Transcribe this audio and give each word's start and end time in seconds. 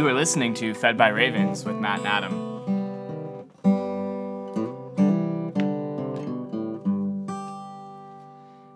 You 0.00 0.08
are 0.08 0.14
listening 0.14 0.54
to 0.54 0.72
Fed 0.72 0.96
by 0.96 1.08
Ravens 1.08 1.66
with 1.66 1.76
Matt 1.76 1.98
and 1.98 2.08
Adam. 2.08 2.32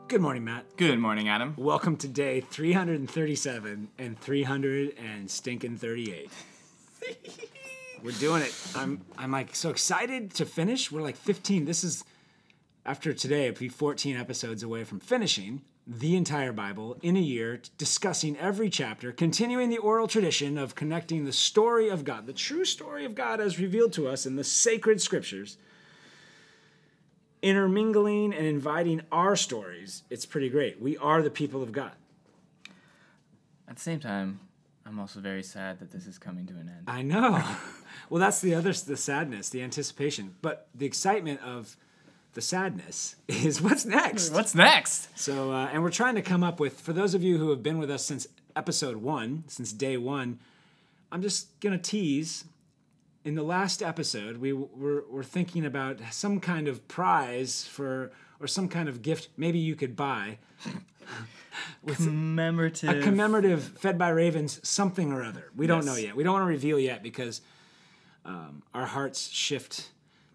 Good 0.06 0.21
morning, 0.21 0.45
Matt. 0.45 0.76
Good 0.76 0.98
morning, 0.98 1.30
Adam. 1.30 1.54
Welcome 1.56 1.96
to 1.96 2.08
day 2.08 2.42
337 2.42 3.88
and 3.98 4.18
300 4.18 4.96
and 4.98 5.30
stinking 5.30 5.79
38. 5.79 6.30
We're 8.02 8.11
doing 8.11 8.43
it. 8.43 8.54
I'm 8.77 9.00
I'm 9.16 9.30
like 9.30 9.56
so 9.56 9.70
excited 9.70 10.34
to 10.34 10.45
finish. 10.45 10.93
We're 10.93 11.00
like 11.00 11.16
15. 11.16 11.64
This 11.64 11.84
is 11.84 12.04
after 12.84 13.14
today, 13.14 13.46
it'll 13.46 13.61
be 13.61 13.70
14 13.70 14.14
episodes 14.14 14.62
away 14.62 14.84
from 14.84 15.00
finishing 15.00 15.62
the 15.87 16.16
entire 16.16 16.53
Bible 16.53 16.96
in 17.03 17.16
a 17.16 17.21
year, 17.21 17.61
discussing 17.77 18.39
every 18.39 18.71
chapter, 18.71 19.12
continuing 19.12 19.69
the 19.69 19.79
oral 19.79 20.09
tradition 20.09 20.56
of 20.56 20.75
connecting 20.75 21.25
the 21.25 21.33
story 21.33 21.88
of 21.88 22.05
God, 22.05 22.27
the 22.27 22.33
true 22.33 22.65
story 22.65 23.05
of 23.05 23.15
God 23.15 23.41
as 23.41 23.59
revealed 23.59 23.92
to 23.95 24.09
us 24.09 24.25
in 24.25 24.37
the 24.37 24.45
sacred 24.45 25.02
scriptures, 25.02 25.59
intermingling 27.42 28.33
and 28.33 28.47
inviting 28.47 29.02
our 29.12 29.37
stories. 29.37 30.05
It's 30.09 30.25
pretty 30.25 30.48
great. 30.48 30.80
We 30.80 30.97
are 30.97 31.23
the 31.23 31.30
people 31.30 31.62
of 31.62 31.73
God. 31.73 31.92
At 33.69 33.77
the 33.77 33.83
same 33.83 34.01
time, 34.01 34.41
I'm 34.87 34.98
also 34.98 35.20
very 35.20 35.42
sad 35.42 35.80
that 35.80 35.91
this 35.91 36.06
is 36.06 36.19
coming 36.19 36.47
to 36.47 36.55
an 36.55 36.70
end. 36.75 36.84
I 36.87 37.03
know. 37.03 37.42
well, 38.11 38.20
that's 38.20 38.41
the 38.41 38.55
other 38.55 38.73
the 38.73 38.97
sadness, 38.97 39.51
the 39.51 39.62
anticipation, 39.62 40.34
but 40.41 40.69
the 40.75 40.87
excitement 40.87 41.41
of 41.42 41.77
the 42.34 42.41
sadness 42.41 43.16
is 43.29 43.62
what's 43.62 43.84
next. 43.84 44.33
What's 44.33 44.55
next? 44.55 45.16
So, 45.19 45.52
uh, 45.52 45.70
and 45.73 45.83
we're 45.83 45.91
trying 45.91 46.16
to 46.16 46.23
come 46.23 46.45
up 46.45 46.61
with, 46.61 46.80
for 46.80 46.92
those 46.92 47.15
of 47.15 47.23
you 47.23 47.38
who 47.38 47.51
have 47.51 47.62
been 47.62 47.79
with 47.79 47.91
us 47.91 48.05
since 48.05 48.27
episode 48.55 48.97
one, 48.97 49.45
since 49.47 49.73
day 49.73 49.97
one, 49.97 50.39
I'm 51.11 51.23
just 51.23 51.58
going 51.61 51.78
to 51.78 51.83
tease. 51.83 52.45
In 53.25 53.36
the 53.36 53.42
last 53.42 53.83
episode, 53.83 54.36
we 54.36 54.53
were, 54.53 55.05
were 55.08 55.25
thinking 55.25 55.64
about 55.64 55.98
some 56.11 56.41
kind 56.41 56.69
of 56.69 56.86
prize 56.89 57.64
for, 57.64 58.12
or 58.39 58.47
some 58.47 58.69
kind 58.69 58.86
of 58.86 59.01
gift 59.01 59.28
maybe 59.39 59.58
you 59.58 59.75
could 59.75 59.97
buy. 59.97 60.39
Commemorative. 61.86 62.91
A 62.91 63.01
commemorative 63.01 63.62
Fed 63.78 63.97
by 63.97 64.08
Ravens 64.08 64.61
something 64.67 65.12
or 65.12 65.23
other. 65.23 65.51
We 65.56 65.67
don't 65.67 65.84
know 65.84 65.95
yet. 65.95 66.17
We 66.17 66.25
don't 66.25 66.34
want 66.34 66.45
to 66.45 66.48
reveal 66.48 66.78
yet 66.78 67.03
because 67.03 67.41
um, 68.25 68.62
our 68.75 68.86
hearts 68.86 69.28
shift 69.30 69.91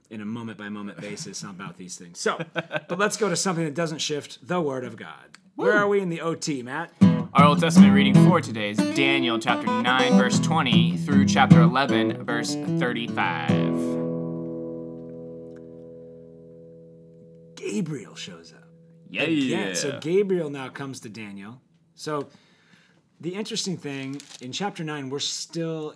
in 0.10 0.22
a 0.22 0.26
moment 0.26 0.58
by 0.58 0.70
moment 0.70 1.00
basis 1.00 1.44
about 1.44 1.78
these 1.78 1.98
things. 1.98 2.20
So, 2.20 2.44
but 2.54 2.98
let's 2.98 3.18
go 3.18 3.30
to 3.30 3.36
something 3.36 3.64
that 3.66 3.76
doesn't 3.76 4.00
shift 4.00 4.46
the 4.48 4.60
Word 4.60 4.84
of 4.84 4.96
God. 4.98 5.38
Where 5.56 5.74
are 5.74 5.88
we 5.88 6.00
in 6.00 6.10
the 6.10 6.22
OT, 6.22 6.64
Matt? 6.64 6.92
Our 7.34 7.46
Old 7.46 7.60
Testament 7.60 7.94
reading 7.94 8.16
for 8.28 8.42
today 8.42 8.72
is 8.72 8.78
Daniel 8.96 9.38
chapter 9.38 9.68
9, 9.68 10.18
verse 10.18 10.40
20 10.40 10.98
through 10.98 11.26
chapter 11.26 11.62
11, 11.62 12.24
verse 12.24 12.56
35. 12.56 13.50
Gabriel 17.56 18.16
shows 18.16 18.52
up. 18.54 18.64
Yeah. 19.10 19.24
Again. 19.24 19.76
So 19.76 20.00
Gabriel 20.00 20.50
now 20.50 20.70
comes 20.70 21.02
to 21.02 21.10
Daniel. 21.10 21.62
So 21.94 22.30
the 23.20 23.36
interesting 23.36 23.78
thing 23.78 24.22
in 24.42 24.52
chapter 24.52 24.84
9, 24.84 25.10
we're 25.10 25.20
still, 25.20 25.94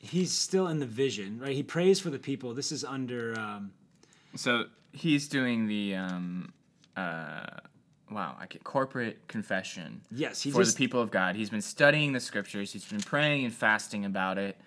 he's 0.00 0.32
still 0.32 0.66
in 0.68 0.78
the 0.80 0.86
vision, 0.86 1.38
right? 1.38 1.54
He 1.54 1.62
prays 1.62 2.00
for 2.00 2.10
the 2.10 2.18
people. 2.18 2.54
This 2.54 2.72
is 2.72 2.84
under. 2.84 3.38
Um, 3.38 3.72
So 4.34 4.64
he's 4.92 5.28
doing 5.28 5.66
the 5.68 5.94
um 5.94 6.52
uh 6.96 7.44
wow, 8.10 8.36
I 8.40 8.46
get 8.46 8.64
corporate 8.64 9.28
confession. 9.28 10.00
Yes, 10.10 10.42
for 10.42 10.48
just- 10.64 10.76
the 10.76 10.78
people 10.84 11.00
of 11.00 11.10
God. 11.12 11.36
He's 11.36 11.50
been 11.50 11.62
studying 11.62 12.12
the 12.12 12.20
scriptures. 12.20 12.72
He's 12.72 12.84
been 12.84 13.00
praying 13.00 13.44
and 13.44 13.54
fasting 13.54 14.04
about 14.04 14.36
it, 14.38 14.60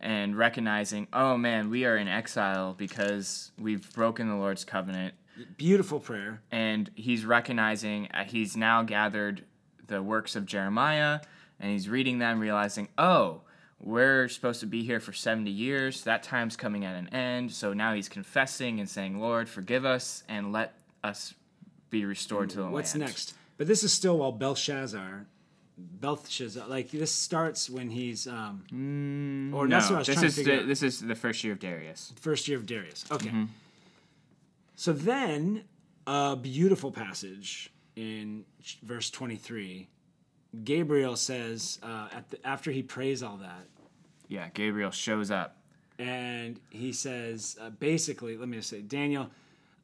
and 0.00 0.36
recognizing, 0.36 1.08
oh 1.12 1.36
man, 1.36 1.70
we 1.70 1.84
are 1.86 1.96
in 1.96 2.06
exile 2.08 2.74
because 2.74 3.50
we've 3.58 3.90
broken 3.94 4.28
the 4.28 4.36
Lord's 4.36 4.64
covenant. 4.64 5.14
beautiful 5.56 5.98
prayer. 5.98 6.40
And 6.52 6.90
he's 6.94 7.24
recognizing 7.24 8.08
uh, 8.12 8.24
he's 8.24 8.56
now 8.56 8.82
gathered 8.84 9.44
the 9.86 10.00
works 10.02 10.36
of 10.36 10.46
Jeremiah, 10.46 11.20
and 11.58 11.72
he's 11.72 11.88
reading 11.88 12.18
them, 12.18 12.38
realizing, 12.38 12.88
oh. 12.98 13.40
We're 13.84 14.28
supposed 14.28 14.60
to 14.60 14.66
be 14.66 14.82
here 14.82 14.98
for 14.98 15.12
70 15.12 15.50
years. 15.50 16.04
That 16.04 16.22
time's 16.22 16.56
coming 16.56 16.86
at 16.86 16.96
an 16.96 17.08
end. 17.08 17.52
So 17.52 17.74
now 17.74 17.92
he's 17.92 18.08
confessing 18.08 18.80
and 18.80 18.88
saying, 18.88 19.20
Lord, 19.20 19.46
forgive 19.46 19.84
us 19.84 20.24
and 20.26 20.52
let 20.52 20.72
us 21.02 21.34
be 21.90 22.06
restored 22.06 22.48
to 22.50 22.56
the 22.56 22.66
What's 22.66 22.94
land. 22.94 23.08
next? 23.08 23.34
But 23.58 23.66
this 23.66 23.82
is 23.82 23.92
still 23.92 24.18
while 24.18 24.32
Belshazzar, 24.32 25.26
Belshazzar, 25.76 26.66
like 26.66 26.92
this 26.92 27.12
starts 27.12 27.68
when 27.68 27.90
he's, 27.90 28.26
um, 28.26 29.52
or 29.54 29.68
that's 29.68 29.90
what 29.90 29.96
I 29.96 29.98
was 29.98 30.06
this 30.06 30.16
trying 30.16 30.26
is 30.26 30.34
to 30.34 30.40
figure 30.40 30.56
the, 30.56 30.62
out. 30.62 30.68
this 30.68 30.82
is 30.82 31.00
the 31.00 31.14
first 31.14 31.44
year 31.44 31.52
of 31.52 31.58
Darius. 31.58 32.14
First 32.18 32.48
year 32.48 32.56
of 32.56 32.64
Darius. 32.64 33.04
Okay. 33.12 33.28
Mm-hmm. 33.28 33.44
So 34.76 34.94
then, 34.94 35.64
a 36.06 36.36
beautiful 36.36 36.90
passage 36.90 37.70
in 37.96 38.46
verse 38.82 39.10
23. 39.10 39.88
Gabriel 40.62 41.16
says, 41.16 41.78
uh, 41.82 42.08
at 42.12 42.30
the, 42.30 42.46
after 42.46 42.70
he 42.70 42.82
prays 42.82 43.22
all 43.22 43.36
that, 43.36 43.66
Yeah, 44.28 44.48
Gabriel 44.54 44.90
shows 44.90 45.30
up. 45.30 45.56
and 45.98 46.58
he 46.70 46.92
says, 46.92 47.56
uh, 47.60 47.70
basically, 47.70 48.36
let 48.36 48.48
me 48.48 48.56
just 48.56 48.70
say, 48.70 48.80
Daniel, 48.80 49.30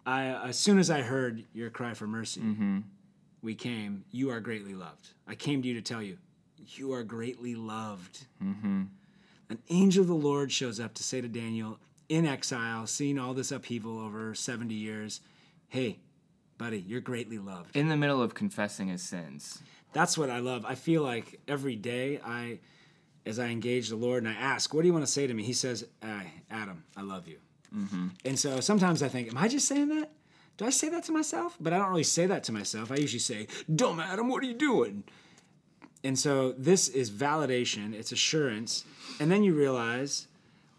I, 0.07 0.27
as 0.49 0.59
soon 0.59 0.79
as 0.79 0.91
I 0.91 1.03
heard 1.03 1.45
your 1.55 1.71
cry 1.71 1.95
for 1.95 2.07
mercy, 2.07 2.43
we 3.43 3.55
came. 3.55 4.05
You 4.11 4.31
are 4.31 4.41
greatly 4.41 4.75
loved. 4.75 5.09
I 5.29 5.35
came 5.35 5.63
to 5.63 5.69
you 5.69 5.75
to 5.75 5.83
tell 5.83 6.03
you, 6.03 6.19
you 6.75 6.93
are 6.93 7.03
greatly 7.03 7.55
loved. 7.55 8.25
An 8.41 9.59
angel 9.69 10.03
of 10.03 10.09
the 10.09 10.15
Lord 10.15 10.51
shows 10.53 10.79
up 10.81 10.95
to 10.95 11.03
say 11.03 11.21
to 11.21 11.29
Daniel, 11.29 11.79
in 12.09 12.27
exile, 12.27 12.87
seeing 12.87 13.19
all 13.19 13.35
this 13.35 13.53
upheaval 13.53 13.99
over 14.01 14.35
70 14.35 14.75
years, 14.75 15.21
hey, 15.69 15.99
buddy, 16.59 16.81
you're 16.81 17.01
greatly 17.01 17.39
loved. 17.39 17.77
In 17.77 17.89
the 17.89 17.97
middle 17.97 18.23
of 18.23 18.35
confessing 18.35 18.89
his 18.89 19.03
sins. 19.03 19.61
That's 19.93 20.17
what 20.19 20.31
I 20.31 20.39
love. 20.39 20.65
I 20.65 20.75
feel 20.77 21.03
like 21.03 21.41
every 21.49 21.77
day 21.77 22.21
I, 22.25 22.59
as 23.27 23.39
I 23.39 23.47
engage 23.47 23.89
the 23.89 23.97
Lord 23.97 24.25
and 24.25 24.33
I 24.33 24.39
ask, 24.39 24.73
what 24.73 24.83
do 24.83 24.87
you 24.87 24.93
want 24.93 25.05
to 25.05 25.11
say 25.11 25.27
to 25.27 25.35
me? 25.35 25.43
He 25.43 25.53
says, 25.53 25.87
Adam, 26.51 26.85
I 26.97 27.03
love 27.03 27.29
you. 27.29 27.39
Mm-hmm. 27.75 28.09
And 28.25 28.39
so 28.39 28.61
sometimes 28.61 29.03
I 29.03 29.09
think, 29.09 29.29
am 29.29 29.39
I 29.39 29.49
just 29.49 29.69
saying 29.69 29.89
that? 29.89 30.11
Do 30.57 30.67
I 30.67 30.71
say 30.71 30.89
that 30.91 31.05
to 31.05 31.13
myself? 31.13 31.57
But 31.61 31.73
I 31.73 31.79
don't 31.79 31.89
really 31.89 32.03
say 32.03 32.27
that 32.27 32.45
to 32.45 32.53
myself. 32.53 32.91
I 32.91 32.97
usually 32.97 33.21
say, 33.21 33.47
dumb 33.75 34.01
Adam, 34.01 34.29
what 34.29 34.43
are 34.43 34.47
you 34.47 34.55
doing? 34.55 35.05
And 36.03 36.19
so 36.19 36.53
this 36.53 36.89
is 36.89 37.11
validation, 37.11 37.95
it's 37.95 38.13
assurance. 38.13 38.85
And 39.21 39.31
then 39.31 39.43
you 39.43 39.55
realize 39.55 40.29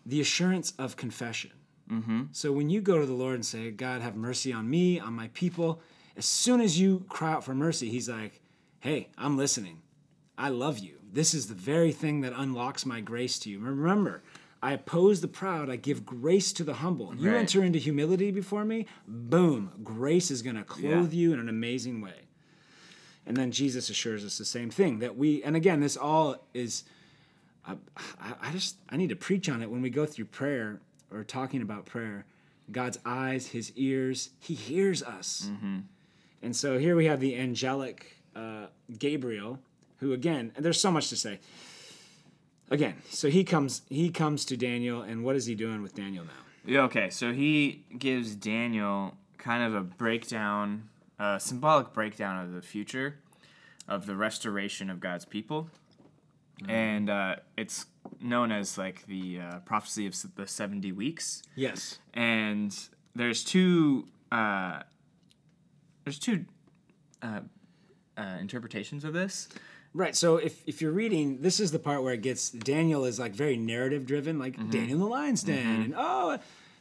the 0.05 0.19
assurance 0.19 0.73
of 0.77 0.97
confession. 0.97 1.51
Mm-hmm. 1.91 2.23
So 2.31 2.51
when 2.51 2.69
you 2.69 2.81
go 2.81 2.99
to 2.99 3.05
the 3.05 3.13
Lord 3.13 3.35
and 3.35 3.45
say, 3.45 3.69
God, 3.71 4.01
have 4.01 4.15
mercy 4.15 4.51
on 4.51 4.69
me, 4.69 4.99
on 4.99 5.13
my 5.13 5.29
people, 5.33 5.81
as 6.17 6.25
soon 6.25 6.61
as 6.61 6.79
you 6.79 7.05
cry 7.07 7.33
out 7.33 7.43
for 7.43 7.53
mercy, 7.53 7.89
He's 7.89 8.09
like, 8.09 8.41
hey, 8.79 9.09
I'm 9.17 9.37
listening. 9.37 9.81
I 10.37 10.49
love 10.49 10.79
you. 10.79 11.00
This 11.13 11.33
is 11.33 11.47
the 11.47 11.53
very 11.55 11.91
thing 11.91 12.21
that 12.21 12.33
unlocks 12.35 12.85
my 12.85 13.01
grace 13.01 13.37
to 13.39 13.49
you. 13.49 13.59
Remember, 13.59 14.21
I 14.63 14.73
oppose 14.73 15.21
the 15.21 15.27
proud, 15.27 15.69
I 15.69 15.75
give 15.75 16.05
grace 16.05 16.53
to 16.53 16.63
the 16.63 16.75
humble. 16.75 17.13
You 17.15 17.31
Right. 17.31 17.39
enter 17.39 17.63
into 17.63 17.79
humility 17.79 18.31
before 18.31 18.63
me, 18.63 18.85
boom, 19.07 19.71
grace 19.83 20.29
is 20.31 20.41
going 20.41 20.55
to 20.55 20.63
clothe 20.63 21.13
you 21.13 21.33
in 21.33 21.39
an 21.39 21.49
amazing 21.49 21.99
way. 21.99 22.27
And 23.25 23.35
then 23.35 23.51
Jesus 23.51 23.89
assures 23.89 24.23
us 24.23 24.37
the 24.37 24.45
same 24.45 24.69
thing 24.69 24.99
that 24.99 25.17
we, 25.17 25.43
and 25.43 25.55
again, 25.55 25.79
this 25.79 25.97
all 25.97 26.47
is, 26.53 26.83
I, 27.67 27.75
I 28.41 28.51
just, 28.51 28.77
I 28.89 28.97
need 28.97 29.09
to 29.09 29.15
preach 29.15 29.49
on 29.49 29.61
it 29.61 29.69
when 29.69 29.81
we 29.81 29.89
go 29.89 30.05
through 30.05 30.25
prayer 30.25 30.79
or 31.11 31.23
talking 31.23 31.61
about 31.61 31.85
prayer. 31.85 32.25
God's 32.71 32.99
eyes, 33.05 33.47
his 33.47 33.71
ears, 33.75 34.29
he 34.39 34.53
hears 34.53 35.03
us. 35.03 35.49
And 36.41 36.55
so 36.55 36.77
here 36.79 36.95
we 36.95 37.05
have 37.05 37.19
the 37.19 37.35
angelic 37.37 38.17
uh, 38.35 38.67
Gabriel, 38.97 39.59
who 40.01 40.11
again, 40.11 40.51
and 40.55 40.65
there's 40.65 40.81
so 40.81 40.91
much 40.91 41.07
to 41.09 41.15
say. 41.15 41.39
Again, 42.69 42.95
so 43.09 43.29
he 43.29 43.43
comes, 43.43 43.81
he 43.89 44.09
comes 44.09 44.43
to 44.45 44.57
Daniel, 44.57 45.01
and 45.01 45.23
what 45.23 45.35
is 45.35 45.45
he 45.45 45.55
doing 45.55 45.81
with 45.81 45.93
Daniel 45.95 46.25
now? 46.25 46.31
Yeah, 46.65 46.81
okay, 46.81 47.09
so 47.09 47.31
he 47.33 47.85
gives 47.97 48.35
Daniel 48.35 49.15
kind 49.37 49.63
of 49.63 49.73
a 49.73 49.81
breakdown, 49.81 50.89
a 51.19 51.39
symbolic 51.39 51.93
breakdown 51.93 52.43
of 52.43 52.53
the 52.53 52.61
future, 52.61 53.15
of 53.87 54.05
the 54.05 54.15
restoration 54.15 54.89
of 54.89 54.99
God's 54.99 55.25
people. 55.25 55.69
And 56.69 57.09
uh, 57.09 57.37
it's 57.57 57.87
known 58.19 58.51
as 58.51 58.77
like 58.77 59.07
the 59.07 59.39
uh, 59.39 59.59
prophecy 59.59 60.05
of 60.05 60.15
the 60.35 60.45
70 60.45 60.91
weeks. 60.91 61.41
Yes. 61.55 61.97
and 62.13 62.77
there's 63.15 63.43
two 63.43 64.07
uh, 64.31 64.83
there's 66.03 66.19
two 66.19 66.45
uh, 67.21 67.41
uh, 68.17 68.37
interpretations 68.39 69.03
of 69.03 69.13
this. 69.13 69.49
Right. 69.93 70.15
So 70.15 70.37
if, 70.37 70.61
if 70.65 70.81
you're 70.81 70.91
reading, 70.93 71.41
this 71.41 71.59
is 71.59 71.71
the 71.71 71.79
part 71.79 72.01
where 72.03 72.13
it 72.13 72.21
gets 72.21 72.49
Daniel 72.51 73.03
is 73.05 73.19
like 73.19 73.33
very 73.33 73.57
narrative 73.57 74.05
driven, 74.05 74.39
like 74.39 74.55
Mm-hmm. 74.57 74.69
Daniel 74.69 74.99
the 74.99 75.05
lion's 75.05 75.43
den, 75.43 75.81
and 75.83 75.93
oh, 75.97 76.37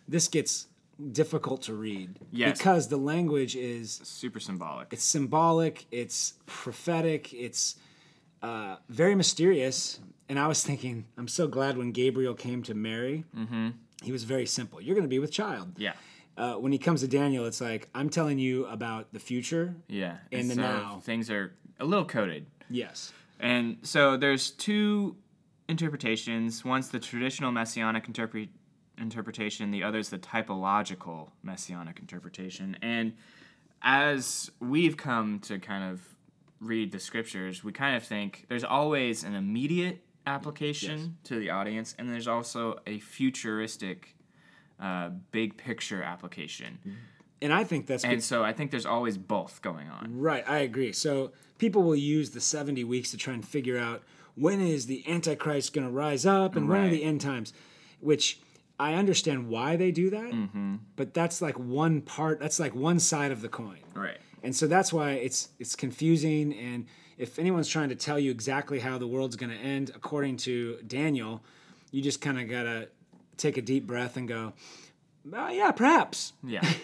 this 0.09 0.29
gets 0.29 0.67
difficult 1.13 1.63
to 1.63 1.75
read 1.75 2.19
Yes. 2.31 2.59
because 2.59 2.89
the 2.89 2.97
language 2.99 3.57
is 3.57 4.01
Super 4.05 4.39
symbolic. 4.39 4.93
it's 4.93 5.03
symbolic, 5.05 5.87
it's 5.91 6.35
prophetic, 6.47 7.33
it's 7.33 7.77
uh, 8.43 8.77
very 8.89 9.15
mysterious. 9.15 9.99
And 10.29 10.39
I 10.39 10.47
was 10.47 10.63
thinking, 10.63 11.07
I'm 11.19 11.27
so 11.27 11.49
glad 11.49 11.77
when 11.77 11.91
Gabriel 11.91 12.35
came 12.35 12.63
to 12.65 12.75
Mary, 12.75 13.25
he 14.03 14.13
was 14.13 14.23
very 14.25 14.47
simple. 14.47 14.81
You're 14.81 14.95
going 14.95 15.05
to 15.05 15.09
be 15.09 15.19
with 15.19 15.33
child. 15.33 15.73
Yeah. 15.77 15.95
Uh, 16.37 16.55
when 16.55 16.71
he 16.71 16.79
comes 16.79 17.01
to 17.01 17.09
Daniel, 17.09 17.45
it's 17.47 17.61
like, 17.61 17.89
I'm 17.95 18.09
telling 18.09 18.39
you 18.39 18.65
about 18.67 19.13
the 19.13 19.19
future. 19.19 19.75
Yeah. 19.89 20.19
In 20.31 20.41
And 20.43 20.51
the 20.51 20.55
so 20.55 20.61
now. 20.61 21.01
Things 21.03 21.29
are 21.31 21.53
a 21.81 21.85
little 21.85 22.05
coded. 22.05 22.47
Yes. 22.71 23.13
And 23.39 23.79
so 23.83 24.17
there's 24.17 24.51
two 24.51 25.17
interpretations. 25.69 26.65
One's 26.65 26.89
the 26.91 26.99
traditional 27.01 27.53
messianic 27.53 28.07
interpre- 28.07 28.49
interpretation, 28.99 29.71
the 29.71 29.83
other's 29.83 30.09
the 30.11 30.19
typological 30.19 31.29
messianic 31.43 31.99
interpretation. 31.99 32.77
And 32.83 33.15
as 33.83 34.51
we've 34.61 34.97
come 34.97 35.39
to 35.41 35.59
kind 35.59 35.91
of 35.93 36.01
read 36.61 36.93
the 36.93 37.01
scriptures, 37.01 37.65
we 37.65 37.73
kind 37.73 37.97
of 37.97 38.03
think 38.03 38.45
there's 38.49 38.65
always 38.65 39.25
an 39.25 39.35
immediate 39.35 40.03
application 40.27 40.99
Yes. 40.99 41.09
to 41.25 41.39
the 41.39 41.51
audience, 41.51 41.95
and 41.99 42.11
there's 42.11 42.29
also 42.29 42.79
a 42.87 42.99
futuristic, 43.01 44.15
uh, 44.79 45.09
big 45.31 45.57
picture 45.57 46.03
application. 46.03 46.79
And 47.43 47.53
I 47.53 47.65
think 47.65 47.87
that's 47.87 48.05
And 48.05 48.23
so 48.23 48.45
I 48.45 48.53
think 48.53 48.71
there's 48.71 48.87
always 48.87 49.17
both 49.17 49.63
going 49.63 49.89
on. 49.89 50.19
Right, 50.19 50.45
I 50.49 50.59
agree. 50.59 50.93
So 50.93 51.33
people 51.59 51.83
will 51.83 51.97
use 51.97 52.31
the 52.31 52.41
70 52.41 52.85
weeks 52.85 53.11
to 53.13 53.17
try 53.17 53.33
and 53.35 53.45
figure 53.47 53.79
out 53.79 54.03
when 54.35 54.61
is 54.61 54.87
the 54.87 55.03
Antichrist 55.09 55.73
going 55.73 55.87
to 55.87 55.93
rise 55.93 56.25
up 56.27 56.55
and 56.57 56.69
when 56.69 56.83
are 56.85 56.89
the 56.91 57.03
end 57.03 57.21
times, 57.21 57.53
which 58.01 58.41
I 58.79 58.95
understand 58.95 59.49
why 59.49 59.77
they 59.77 59.91
do 59.91 60.11
that, 60.11 60.31
Mm-hmm. 60.33 60.77
but 60.97 61.13
that's 61.15 61.43
like 61.43 61.59
one 61.59 62.01
part, 62.03 62.41
that's 62.41 62.59
like 62.61 62.75
one 62.75 62.99
side 62.99 63.33
of 63.33 63.43
the 63.43 63.49
coin. 63.49 63.79
Right. 63.95 64.17
And 64.43 64.55
so 64.57 64.67
that's 64.67 64.93
why 64.93 65.13
it's 65.13 65.49
it's 65.59 65.77
confusing 65.77 66.55
and 66.55 66.87
if 67.19 67.39
anyone's 67.39 67.69
trying 67.69 67.91
to 67.91 67.95
tell 67.95 68.19
you 68.19 68.31
exactly 68.31 68.79
how 68.79 68.97
the 68.97 69.07
world's 69.07 69.37
going 69.37 69.51
to 69.51 69.59
end 69.59 69.91
according 69.95 70.39
to 70.39 70.79
Daniel, 70.87 71.43
you 71.91 72.01
just 72.01 72.23
kind 72.23 72.41
of 72.41 72.49
got 72.49 72.63
to 72.63 72.89
take 73.37 73.59
a 73.59 73.63
deep 73.63 73.87
breath 73.87 74.17
and 74.17 74.27
go, 74.27 74.55
"Oh 75.31 75.49
yeah, 75.51 75.71
perhaps." 75.73 76.33
Yeah. 76.43 76.67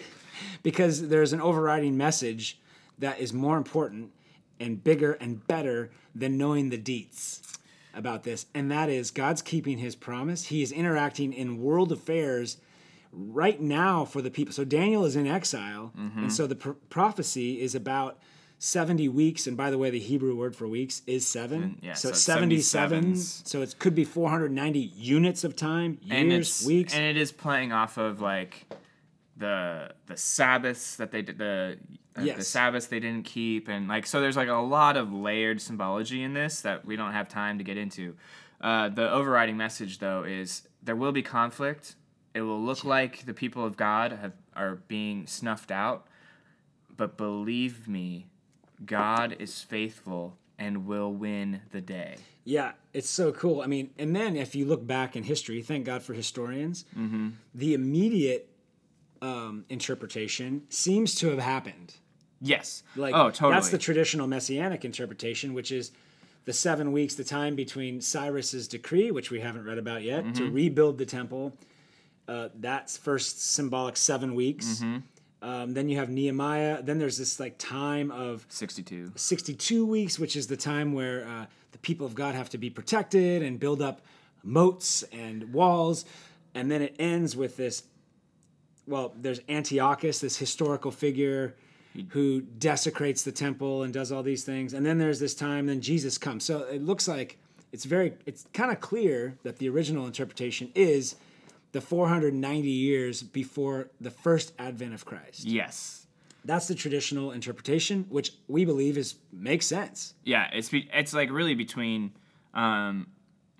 because 0.63 1.09
there's 1.09 1.33
an 1.33 1.41
overriding 1.41 1.97
message 1.97 2.59
that 2.99 3.19
is 3.19 3.33
more 3.33 3.57
important 3.57 4.11
and 4.59 4.83
bigger 4.83 5.13
and 5.13 5.45
better 5.47 5.91
than 6.15 6.37
knowing 6.37 6.69
the 6.69 6.77
deets 6.77 7.41
about 7.93 8.23
this 8.23 8.45
and 8.53 8.71
that 8.71 8.89
is 8.89 9.11
God's 9.11 9.41
keeping 9.41 9.79
his 9.79 9.95
promise. 9.95 10.45
He 10.45 10.61
is 10.61 10.71
interacting 10.71 11.33
in 11.33 11.61
world 11.61 11.91
affairs 11.91 12.57
right 13.11 13.59
now 13.59 14.05
for 14.05 14.21
the 14.21 14.29
people. 14.29 14.53
So 14.53 14.63
Daniel 14.63 15.05
is 15.05 15.15
in 15.15 15.27
exile 15.27 15.91
and 15.97 16.11
mm-hmm. 16.11 16.29
so 16.29 16.47
the 16.47 16.55
pr- 16.55 16.71
prophecy 16.89 17.61
is 17.61 17.75
about 17.75 18.19
70 18.59 19.07
weeks 19.09 19.45
and 19.45 19.55
by 19.55 19.69
the 19.69 19.77
way 19.77 19.89
the 19.89 19.99
Hebrew 19.99 20.35
word 20.35 20.55
for 20.55 20.67
weeks 20.67 21.03
is 21.05 21.27
7 21.27 21.77
yeah, 21.81 21.93
so, 21.93 22.07
so 22.07 22.09
it's 22.09 22.21
77 22.21 23.13
77s. 23.13 23.47
so 23.47 23.61
it 23.61 23.77
could 23.77 23.93
be 23.93 24.03
490 24.03 24.79
units 24.79 25.43
of 25.43 25.55
time 25.55 25.99
years 26.01 26.61
and 26.61 26.67
weeks. 26.67 26.93
and 26.95 27.05
it 27.05 27.17
is 27.17 27.31
playing 27.31 27.71
off 27.71 27.97
of 27.97 28.19
like 28.19 28.65
the 29.37 29.91
the 30.07 30.17
Sabbaths 30.17 30.95
that 30.97 31.11
they 31.11 31.21
did 31.21 31.37
the 31.37 31.77
uh, 32.15 32.19
the 32.21 32.25
Yes. 32.25 32.47
Sabbaths 32.47 32.87
they 32.87 32.99
didn't 32.99 33.25
keep 33.25 33.67
and 33.67 33.87
like 33.87 34.05
so 34.07 34.19
there's 34.21 34.35
like 34.37 34.47
a 34.49 34.53
lot 34.53 34.97
of 34.97 35.13
layered 35.13 35.61
symbology 35.61 36.23
in 36.23 36.33
this 36.33 36.61
that 36.61 36.85
we 36.85 36.95
don't 36.95 37.13
have 37.13 37.29
time 37.29 37.57
to 37.59 37.63
get 37.63 37.77
into. 37.77 38.15
Uh, 38.59 38.89
the 38.89 39.09
overriding 39.11 39.55
message 39.57 39.99
though 39.99 40.23
is 40.23 40.67
there 40.81 40.95
will 40.95 41.11
be 41.11 41.21
conflict. 41.21 41.95
It 42.33 42.41
will 42.41 42.61
look 42.61 42.83
like 42.83 43.25
the 43.25 43.33
people 43.33 43.63
of 43.65 43.77
God 43.77 44.11
have 44.13 44.33
are 44.55 44.75
being 44.87 45.27
snuffed 45.27 45.69
out, 45.71 46.07
but 46.95 47.17
believe 47.17 47.87
me, 47.87 48.27
God 48.85 49.35
is 49.39 49.61
faithful 49.61 50.37
and 50.57 50.87
will 50.87 51.13
win 51.13 51.61
the 51.71 51.81
day. 51.81 52.15
Yeah, 52.43 52.71
it's 52.93 53.09
so 53.09 53.31
cool. 53.31 53.61
I 53.61 53.67
mean, 53.67 53.91
and 53.99 54.15
then 54.15 54.35
if 54.35 54.55
you 54.55 54.65
look 54.65 54.87
back 54.87 55.15
in 55.15 55.23
history, 55.23 55.61
thank 55.61 55.85
God 55.85 56.01
for 56.01 56.13
historians, 56.13 56.85
the 57.53 57.73
immediate 57.75 58.49
um, 59.21 59.65
interpretation 59.69 60.63
seems 60.69 61.15
to 61.15 61.29
have 61.29 61.39
happened. 61.39 61.95
Yes. 62.41 62.83
Like, 62.95 63.15
oh, 63.15 63.31
totally. 63.31 63.53
That's 63.53 63.69
the 63.69 63.77
traditional 63.77 64.27
messianic 64.27 64.85
interpretation, 64.85 65.53
which 65.53 65.71
is 65.71 65.91
the 66.45 66.53
seven 66.53 66.91
weeks, 66.91 67.15
the 67.15 67.23
time 67.23 67.55
between 67.55 67.99
Cyrus's 67.99 68.67
decree, 68.67 69.11
which 69.11 69.31
we 69.31 69.39
haven't 69.39 69.65
read 69.65 69.77
about 69.77 70.03
yet, 70.03 70.35
to 70.35 70.49
rebuild 70.49 70.97
the 70.97 71.05
temple. 71.05 71.57
Uh, 72.27 72.49
that's 72.59 72.97
first 72.97 73.51
symbolic 73.53 73.97
seven 73.97 74.35
weeks. 74.35 74.81
Um, 75.41 75.73
then 75.73 75.87
you 75.89 75.97
have 75.97 76.09
Nehemiah. 76.09 76.81
Then 76.81 76.99
there's 76.99 77.17
this 77.17 77.39
like 77.39 77.57
time 77.57 78.11
of 78.11 78.45
62. 78.49 79.13
62 79.15 79.85
weeks, 79.85 80.17
which 80.19 80.35
is 80.35 80.47
the 80.47 80.57
time 80.57 80.93
where 80.93 81.27
uh, 81.27 81.45
the 81.71 81.77
people 81.79 82.05
of 82.05 82.15
God 82.15 82.33
have 82.35 82.49
to 82.49 82.57
be 82.57 82.69
protected 82.69 83.43
and 83.43 83.59
build 83.59 83.81
up 83.81 84.01
moats 84.43 85.03
and 85.11 85.53
walls. 85.53 86.05
And 86.55 86.71
then 86.71 86.81
it 86.81 86.95
ends 86.97 87.35
with 87.35 87.57
this 87.57 87.83
well, 88.87 89.13
there's 89.15 89.41
Antiochus, 89.49 90.19
this 90.19 90.37
historical 90.37 90.91
figure 90.91 91.55
who 92.09 92.41
desecrates 92.41 93.23
the 93.23 93.31
temple 93.31 93.83
and 93.83 93.93
does 93.93 94.11
all 94.11 94.23
these 94.23 94.43
things. 94.43 94.73
And 94.73 94.85
then 94.85 94.97
there's 94.97 95.19
this 95.19 95.33
time, 95.33 95.65
then 95.65 95.81
Jesus 95.81 96.17
comes. 96.17 96.43
So 96.43 96.59
it 96.63 96.83
looks 96.83 97.07
like 97.07 97.37
it's 97.71 97.85
very, 97.85 98.13
it's 98.25 98.45
kind 98.53 98.71
of 98.71 98.79
clear 98.79 99.37
that 99.43 99.57
the 99.57 99.67
original 99.69 100.05
interpretation 100.05 100.71
is 100.75 101.15
the 101.71 101.81
490 101.81 102.69
years 102.69 103.23
before 103.23 103.89
the 103.99 104.11
first 104.11 104.53
advent 104.59 104.93
of 104.93 105.05
Christ. 105.05 105.45
Yes. 105.45 106.05
That's 106.45 106.67
the 106.67 106.75
traditional 106.75 107.31
interpretation, 107.31 108.05
which 108.09 108.31
we 108.47 108.63
believe 108.63 108.97
is 108.97 109.15
makes 109.33 109.65
sense. 109.65 110.13
Yeah, 110.23 110.49
it's 110.53 110.69
be, 110.69 110.89
it's 110.93 111.13
like 111.13 111.29
really 111.29 111.55
between 111.55 112.13
um, 112.53 113.07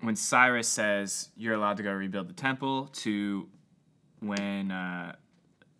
when 0.00 0.16
Cyrus 0.16 0.68
says 0.68 1.28
you're 1.36 1.54
allowed 1.54 1.76
to 1.78 1.82
go 1.82 1.92
rebuild 1.92 2.28
the 2.28 2.34
temple 2.34 2.86
to 2.94 3.46
when 4.20 4.70
uh, 4.70 5.14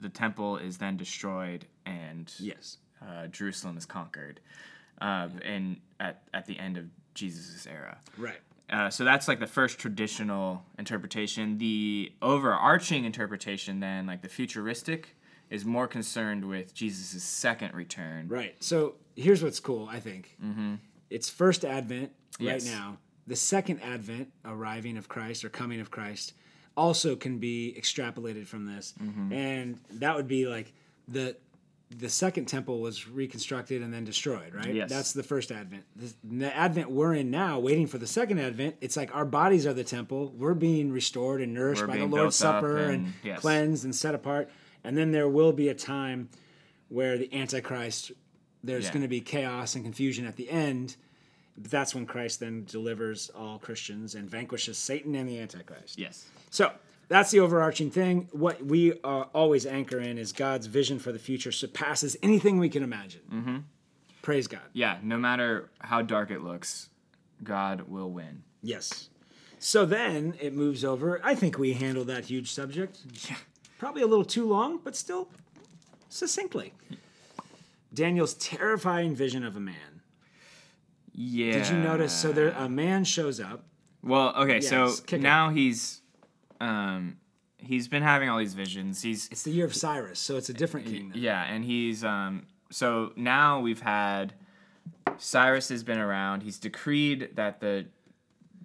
the 0.00 0.08
temple 0.08 0.56
is 0.58 0.78
then 0.78 0.96
destroyed 0.96 1.66
and 1.86 2.32
Yes. 2.38 2.78
uh, 3.02 3.26
Jerusalem 3.28 3.76
is 3.76 3.86
conquered, 3.86 4.40
uh, 5.00 5.28
and 5.44 5.80
at 6.00 6.22
at 6.34 6.46
the 6.46 6.58
end 6.58 6.76
of 6.76 6.86
Jesus' 7.14 7.66
era. 7.66 7.98
Right. 8.16 8.40
Uh, 8.70 8.90
so 8.90 9.02
that's 9.02 9.28
like 9.28 9.40
the 9.40 9.46
first 9.46 9.78
traditional 9.78 10.62
interpretation. 10.78 11.56
The 11.58 12.12
overarching 12.20 13.04
interpretation, 13.04 13.80
then, 13.80 14.06
like 14.06 14.20
the 14.22 14.28
futuristic, 14.28 15.16
is 15.48 15.64
more 15.64 15.88
concerned 15.88 16.44
with 16.44 16.74
Jesus' 16.74 17.22
second 17.22 17.72
return. 17.74 18.28
Right. 18.28 18.54
So 18.62 18.96
here's 19.16 19.42
what's 19.42 19.58
cool, 19.60 19.88
I 19.90 20.00
think. 20.00 20.36
Mm-hmm. 20.44 20.74
It's 21.08 21.30
first 21.30 21.64
advent 21.64 22.12
right 22.38 22.44
Yes. 22.62 22.66
now. 22.66 22.98
The 23.26 23.36
second 23.36 23.80
advent, 23.80 24.32
arriving 24.44 24.96
of 24.98 25.08
Christ 25.08 25.44
or 25.44 25.48
coming 25.48 25.80
of 25.80 25.90
Christ, 25.90 26.34
also 26.78 27.16
can 27.16 27.38
be 27.38 27.74
extrapolated 27.78 28.46
from 28.46 28.64
this. 28.64 28.94
Mm-hmm. 29.02 29.32
And 29.32 29.80
that 29.94 30.16
would 30.16 30.28
be 30.28 30.46
like 30.46 30.72
the 31.08 31.36
the 31.90 32.08
second 32.08 32.44
temple 32.44 32.80
was 32.80 33.08
reconstructed 33.08 33.82
and 33.82 33.92
then 33.94 34.04
destroyed, 34.04 34.54
right? 34.54 34.74
Yes. 34.74 34.90
That's 34.90 35.12
the 35.14 35.22
first 35.22 35.50
advent. 35.50 35.84
The, 35.96 36.12
the 36.22 36.54
advent 36.54 36.90
we're 36.90 37.14
in 37.14 37.30
now, 37.30 37.58
waiting 37.60 37.86
for 37.86 37.96
the 37.96 38.06
second 38.06 38.38
advent, 38.40 38.76
it's 38.82 38.94
like 38.94 39.14
our 39.16 39.24
bodies 39.24 39.66
are 39.66 39.72
the 39.72 39.84
temple. 39.84 40.30
We're 40.36 40.52
being 40.52 40.92
restored 40.92 41.40
and 41.40 41.54
nourished 41.54 41.80
We're 41.80 41.86
by 41.88 41.96
the 41.96 42.04
Lord's 42.06 42.36
Supper 42.36 42.76
and, 42.76 43.06
and- 43.06 43.12
yes. 43.24 43.40
cleansed 43.40 43.84
and 43.84 43.96
set 43.96 44.14
apart. 44.14 44.50
And 44.84 44.98
then 44.98 45.12
there 45.12 45.30
will 45.30 45.52
be 45.52 45.70
a 45.70 45.74
time 45.74 46.28
where 46.90 47.16
the 47.16 47.32
Antichrist, 47.34 48.12
there's 48.62 48.84
Yeah. 48.84 48.92
going 48.92 49.02
to 49.02 49.08
be 49.08 49.22
chaos 49.22 49.74
and 49.74 49.82
confusion 49.82 50.26
at 50.26 50.36
the 50.36 50.50
end. 50.50 50.96
That's 51.58 51.94
when 51.94 52.06
Christ 52.06 52.40
then 52.40 52.64
delivers 52.64 53.30
all 53.30 53.58
Christians 53.58 54.14
and 54.14 54.28
vanquishes 54.28 54.78
Satan 54.78 55.14
and 55.14 55.28
the 55.28 55.38
Antichrist. 55.38 55.98
Yes. 55.98 56.26
So 56.50 56.72
that's 57.08 57.30
the 57.30 57.40
overarching 57.40 57.90
thing. 57.90 58.28
What 58.32 58.64
we 58.64 58.92
uh, 59.02 59.24
always 59.34 59.66
anchor 59.66 59.98
in 59.98 60.18
is 60.18 60.32
God's 60.32 60.66
vision 60.66 60.98
for 60.98 61.10
the 61.10 61.18
future 61.18 61.52
surpasses 61.52 62.16
anything 62.22 62.58
we 62.58 62.68
can 62.68 62.82
imagine. 62.82 63.22
Mm-hmm. 63.32 63.56
Praise 64.22 64.46
God. 64.46 64.60
Yeah, 64.72 64.98
no 65.02 65.16
matter 65.16 65.70
how 65.80 66.02
dark 66.02 66.30
it 66.30 66.42
looks, 66.42 66.90
God 67.42 67.82
will 67.88 68.10
win. 68.10 68.42
Yes. 68.62 69.08
So 69.58 69.86
then 69.86 70.34
it 70.40 70.54
moves 70.54 70.84
over. 70.84 71.20
I 71.24 71.34
think 71.34 71.58
we 71.58 71.72
handled 71.72 72.08
that 72.08 72.26
huge 72.26 72.50
subject. 72.52 72.98
Yeah. 73.28 73.36
Probably 73.78 74.02
a 74.02 74.06
little 74.06 74.24
too 74.24 74.46
long, 74.46 74.80
but 74.82 74.96
still 74.96 75.28
succinctly. 76.08 76.74
Daniel's 77.92 78.34
terrifying 78.34 79.14
vision 79.14 79.44
of 79.44 79.56
a 79.56 79.60
man. 79.60 79.97
Yeah. 81.20 81.52
Did 81.52 81.68
you 81.68 81.78
notice? 81.78 82.12
So 82.12 82.30
there, 82.30 82.50
a 82.50 82.68
man 82.68 83.02
shows 83.02 83.40
up. 83.40 83.64
Well, 84.04 84.32
okay, 84.36 84.56
Yes, 84.60 84.68
so 84.68 84.94
kick 85.04 85.18
it. 85.18 85.22
now 85.22 85.50
he's 85.50 86.00
um 86.60 87.16
he's 87.56 87.88
been 87.88 88.04
having 88.04 88.28
all 88.28 88.38
these 88.38 88.54
visions. 88.54 89.02
He's 89.02 89.28
It's 89.32 89.42
the 89.42 89.50
year 89.50 89.64
of 89.64 89.74
Cyrus, 89.74 90.20
so 90.20 90.36
it's 90.36 90.48
a 90.48 90.54
different 90.54 90.86
king. 90.86 91.08
Now. 91.08 91.14
yeah, 91.16 91.42
and 91.44 91.64
he's 91.64 92.04
um 92.04 92.46
so 92.70 93.12
now 93.16 93.58
we've 93.58 93.80
had 93.80 94.34
Cyrus 95.16 95.68
has 95.70 95.82
been 95.82 95.98
around. 95.98 96.42
He's 96.44 96.58
decreed 96.60 97.30
that 97.34 97.58
the 97.60 97.86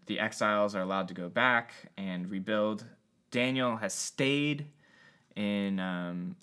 the 0.06 0.20
exiles 0.20 0.76
are 0.76 0.82
allowed 0.84 1.08
to 1.08 1.16
go 1.16 1.30
back 1.30 1.72
and 1.98 2.30
rebuild. 2.30 2.86
Daniel 3.32 3.78
has 3.78 3.96
stayed 3.96 4.68
in 5.36 5.80
um 5.80 6.36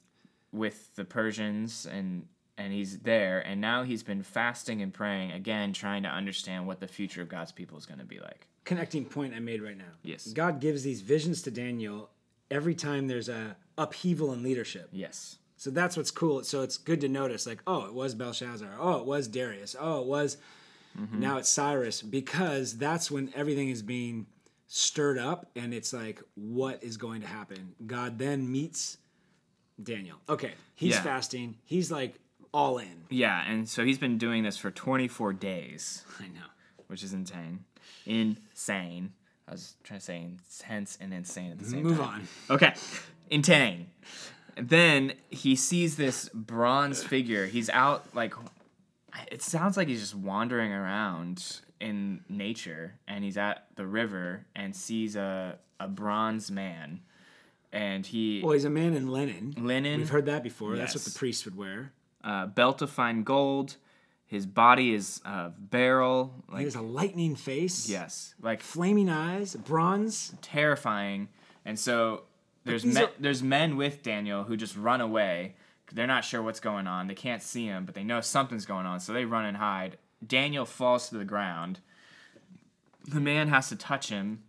with 0.52 0.92
the 0.96 1.04
Persians 1.04 1.86
and 1.86 2.26
and 2.60 2.72
he's 2.72 2.98
there, 3.00 3.40
and 3.40 3.60
now 3.60 3.82
he's 3.82 4.02
been 4.02 4.22
fasting 4.22 4.82
and 4.82 4.92
praying 4.92 5.32
again, 5.32 5.72
trying 5.72 6.02
to 6.02 6.08
understand 6.08 6.66
what 6.66 6.80
the 6.80 6.86
future 6.86 7.22
of 7.22 7.28
God's 7.28 7.52
people 7.52 7.78
is 7.78 7.86
going 7.86 8.00
to 8.00 8.04
be 8.06 8.20
like. 8.20 8.46
Connecting 8.64 9.04
point 9.04 9.34
I 9.34 9.40
made 9.40 9.62
right 9.62 9.76
now. 9.76 9.92
Yes. 10.02 10.32
God 10.32 10.60
gives 10.60 10.82
these 10.82 11.00
visions 11.00 11.42
to 11.42 11.50
Daniel 11.50 12.10
every 12.50 12.74
time 12.74 13.08
there's 13.08 13.28
a 13.28 13.56
upheaval 13.78 14.32
in 14.32 14.42
leadership. 14.42 14.88
Yes. 14.92 15.38
So 15.56 15.70
that's 15.70 15.96
what's 15.96 16.10
cool. 16.10 16.42
So 16.44 16.62
it's 16.62 16.76
good 16.76 17.00
to 17.00 17.08
notice, 17.08 17.46
like, 17.46 17.62
oh, 17.66 17.86
it 17.86 17.94
was 17.94 18.14
Belshazzar. 18.14 18.70
Oh, 18.78 18.98
it 18.98 19.06
was 19.06 19.28
Darius. 19.28 19.74
Oh, 19.78 20.00
it 20.02 20.06
was. 20.06 20.36
Mm-hmm. 20.98 21.20
Now 21.20 21.38
it's 21.38 21.48
Cyrus 21.48 22.02
because 22.02 22.76
that's 22.76 23.10
when 23.10 23.32
everything 23.34 23.68
is 23.68 23.82
being 23.82 24.26
stirred 24.66 25.18
up, 25.18 25.50
and 25.56 25.72
it's 25.74 25.92
like, 25.92 26.22
what 26.34 26.82
is 26.82 26.96
going 26.96 27.20
to 27.22 27.26
happen? 27.26 27.74
God 27.86 28.18
then 28.18 28.50
meets 28.50 28.98
Daniel. 29.82 30.16
Okay, 30.28 30.52
he's 30.74 30.94
Yeah. 30.94 31.02
fasting. 31.02 31.56
He's 31.64 31.90
like 31.90 32.14
all 32.52 32.78
in. 32.78 33.04
Yeah, 33.10 33.44
and 33.48 33.68
so 33.68 33.84
he's 33.84 33.98
been 33.98 34.18
doing 34.18 34.42
this 34.42 34.56
for 34.56 34.70
24 34.70 35.32
days, 35.34 36.04
I 36.18 36.24
know. 36.24 36.46
which 36.88 37.02
is 37.02 37.12
insane. 37.12 37.64
Insane. 38.06 39.12
I 39.48 39.52
was 39.52 39.74
trying 39.82 39.98
to 40.00 40.04
say 40.04 40.22
intense 40.22 40.96
and 41.00 41.12
insane 41.12 41.50
at 41.50 41.58
the 41.58 41.64
same 41.64 41.82
time. 41.82 41.88
Move 41.88 41.98
time. 41.98 42.28
on. 42.48 42.56
Okay, 42.56 42.74
insane. 43.30 43.88
Then 44.56 45.14
he 45.30 45.56
sees 45.56 45.96
this 45.96 46.28
bronze 46.34 47.02
figure. 47.02 47.46
He's 47.46 47.70
out 47.70 48.14
like 48.14 48.34
it 49.30 49.42
sounds 49.42 49.76
like 49.76 49.88
he's 49.88 50.00
just 50.00 50.14
wandering 50.14 50.72
around 50.72 51.60
in 51.80 52.22
nature, 52.28 52.94
and 53.08 53.24
he's 53.24 53.36
at 53.38 53.66
the 53.76 53.86
river 53.86 54.46
and 54.54 54.74
sees 54.74 55.16
a 55.16 55.58
a 55.80 55.88
bronze 55.88 56.50
man, 56.50 57.00
and 57.72 58.04
he 58.06 58.42
Well, 58.42 58.52
he's 58.52 58.64
a 58.66 58.70
man 58.70 58.94
in 58.94 59.08
linen. 59.08 59.54
linen 59.58 59.98
We've 59.98 60.10
heard 60.10 60.26
that 60.26 60.42
before. 60.42 60.76
That's 60.76 60.94
what 60.94 61.04
the 61.04 61.18
priest 61.18 61.44
would 61.44 61.56
wear. 61.56 61.92
Uh, 62.24 62.46
belt 62.46 62.82
of 62.82 62.90
fine 62.90 63.22
gold. 63.22 63.76
His 64.26 64.46
body 64.46 64.94
is 64.94 65.20
uh, 65.24 65.50
He 65.72 65.76
like 65.78 66.64
has 66.64 66.76
a 66.76 66.80
lightning 66.82 67.34
face. 67.34 67.88
yes, 67.88 68.34
like 68.40 68.62
Flaming 68.62 69.08
eyes, 69.10 69.56
bronze. 69.56 70.34
terrifying. 70.40 71.28
And 71.64 71.78
so 71.78 72.22
there's 72.64 72.84
men, 72.84 73.04
are- 73.04 73.10
there's 73.18 73.42
men 73.42 73.76
with 73.76 74.02
Daniel 74.02 74.44
who 74.44 74.56
just 74.56 74.76
run 74.76 75.00
away. 75.00 75.56
They're 75.92 76.06
not 76.06 76.24
sure 76.24 76.40
what's 76.42 76.60
going 76.60 76.86
on. 76.86 77.08
They 77.08 77.14
can't 77.16 77.42
see 77.42 77.66
him, 77.66 77.84
but 77.84 77.96
they 77.96 78.04
know 78.04 78.20
something's 78.20 78.64
going 78.66 78.86
on, 78.86 79.00
so 79.00 79.12
they 79.12 79.24
run 79.24 79.44
and 79.46 79.56
hide. 79.56 79.98
Daniel 80.24 80.64
falls 80.64 81.08
to 81.08 81.18
the 81.18 81.24
ground. 81.24 81.80
The 83.08 83.20
man 83.20 83.48
has 83.48 83.68
to 83.70 83.76
touch 83.76 84.08
him 84.10 84.42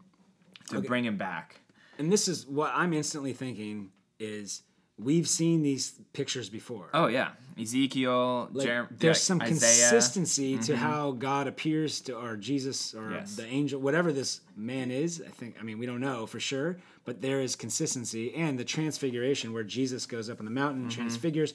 to 0.69 0.77
Okay. 0.77 0.87
bring 0.87 1.05
him 1.05 1.17
back. 1.17 1.61
And 1.97 2.11
this 2.11 2.27
is 2.27 2.45
what 2.45 2.71
I'm 2.75 2.93
instantly 2.93 3.33
thinking 3.33 3.89
is 4.19 4.61
we've 4.97 5.27
seen 5.27 5.61
these 5.63 5.93
pictures 6.13 6.49
before. 6.49 6.89
Oh 6.93 7.07
yeah, 7.07 7.29
Ezekiel, 7.59 8.49
Like, 8.51 8.67
Jer- 8.67 8.87
there's 8.91 9.17
like 9.17 9.21
some 9.21 9.41
Isaiah. 9.41 9.51
Mm-hmm. 9.53 9.89
consistency 9.89 10.57
to 10.59 10.77
how 10.77 11.11
God 11.11 11.47
appears 11.47 12.01
to, 12.01 12.17
or 12.17 12.35
Jesus, 12.37 12.93
or 12.93 13.11
Yes. 13.11 13.35
the 13.35 13.45
angel, 13.45 13.79
whatever 13.81 14.11
this 14.13 14.41
man 14.55 14.91
is. 14.91 15.21
I 15.25 15.29
think, 15.29 15.55
I 15.59 15.63
mean, 15.63 15.79
we 15.79 15.85
don't 15.85 16.01
know 16.01 16.25
for 16.25 16.39
sure, 16.39 16.77
but 17.05 17.21
there 17.21 17.41
is 17.41 17.55
consistency. 17.55 18.33
And 18.35 18.59
the 18.59 18.63
transfiguration, 18.65 19.53
where 19.53 19.63
Jesus 19.63 20.05
goes 20.05 20.29
up 20.29 20.39
on 20.39 20.45
the 20.45 20.51
mountain, 20.51 20.81
Mm-hmm. 20.89 20.99
transfigures, 21.01 21.53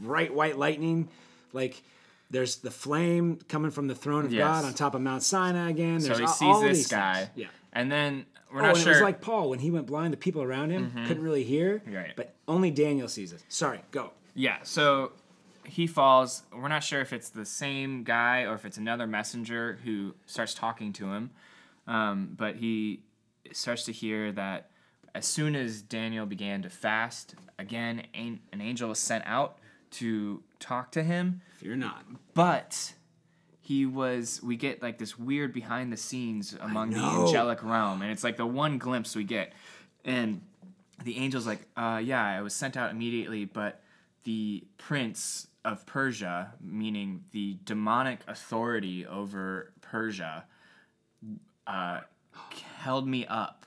bright 0.00 0.32
white 0.34 0.56
lightning. 0.58 1.08
Like, 1.52 1.82
there's 2.30 2.56
the 2.56 2.70
flame 2.72 3.38
coming 3.48 3.70
from 3.70 3.86
the 3.86 3.94
throne 3.94 4.24
of 4.24 4.32
Yes. 4.32 4.42
God 4.44 4.64
on 4.64 4.74
top 4.74 4.94
of 4.94 5.00
Mount 5.00 5.22
Sinai 5.22 5.70
again. 5.70 6.00
So 6.00 6.08
There's 6.08 6.18
he 6.18 6.24
all- 6.24 6.32
sees 6.32 6.42
all 6.46 6.60
this 6.60 6.86
guy, 6.88 7.14
things. 7.26 7.30
Yeah. 7.36 7.46
And 7.76 7.92
then 7.92 8.26
we're 8.52 8.60
Oh, 8.60 8.66
not 8.66 8.70
and 8.74 8.78
sure. 8.78 8.92
it 8.92 8.94
was 8.96 9.02
like 9.02 9.20
Paul 9.20 9.50
when 9.50 9.58
he 9.60 9.70
went 9.70 9.86
blind. 9.86 10.12
The 10.12 10.16
people 10.16 10.42
around 10.42 10.70
him 10.70 10.90
couldn't 11.06 11.22
really 11.22 11.44
hear, 11.44 11.82
Right. 11.86 12.12
but 12.16 12.34
only 12.48 12.70
Daniel 12.70 13.06
sees 13.08 13.32
it. 13.32 13.44
Sorry, 13.48 13.80
go. 13.90 14.12
Yeah, 14.34 14.58
so 14.62 15.12
he 15.64 15.86
falls. 15.86 16.42
We're 16.52 16.68
not 16.68 16.82
sure 16.84 17.00
if 17.00 17.12
it's 17.12 17.28
the 17.30 17.44
same 17.44 18.02
guy 18.04 18.42
or 18.42 18.54
if 18.54 18.64
it's 18.64 18.76
another 18.78 19.06
messenger 19.06 19.78
who 19.84 20.14
starts 20.26 20.54
talking 20.54 20.92
to 20.94 21.12
him. 21.12 21.30
Um, 21.86 22.34
but 22.36 22.56
he 22.56 23.00
starts 23.52 23.84
to 23.84 23.92
hear 23.92 24.32
that 24.32 24.70
as 25.14 25.24
soon 25.26 25.54
as 25.56 25.82
Daniel 25.82 26.26
began 26.26 26.62
to 26.62 26.70
fast, 26.70 27.34
again, 27.58 28.06
an, 28.14 28.40
an 28.52 28.60
angel 28.60 28.88
was 28.90 28.98
sent 28.98 29.24
out 29.26 29.58
to 29.92 30.42
talk 30.58 30.90
to 30.92 31.02
him. 31.02 31.40
Fear 31.58 31.76
not. 31.76 32.04
But 32.34 32.94
he 33.66 33.84
was, 33.84 34.40
we 34.44 34.56
get 34.56 34.80
like 34.80 34.96
this 34.96 35.18
weird 35.18 35.52
behind 35.52 35.92
the 35.92 35.96
scenes 35.96 36.56
among 36.60 36.90
the 36.90 37.00
angelic 37.00 37.64
realm. 37.64 38.00
And 38.00 38.12
it's 38.12 38.22
like 38.22 38.36
the 38.36 38.46
one 38.46 38.78
glimpse 38.78 39.16
we 39.16 39.24
get. 39.24 39.52
And 40.04 40.40
the 41.02 41.16
angel's 41.16 41.48
like, 41.48 41.66
uh, 41.76 42.00
yeah, 42.02 42.24
I 42.24 42.42
was 42.42 42.54
sent 42.54 42.76
out 42.76 42.92
immediately, 42.92 43.44
but 43.44 43.82
the 44.22 44.62
prince 44.78 45.48
of 45.64 45.84
Persia, 45.84 46.54
meaning 46.60 47.24
the 47.32 47.58
demonic 47.64 48.20
authority 48.28 49.04
over 49.04 49.72
Persia, 49.80 50.44
uh, 51.66 52.02
held 52.76 53.08
me 53.08 53.26
up 53.26 53.66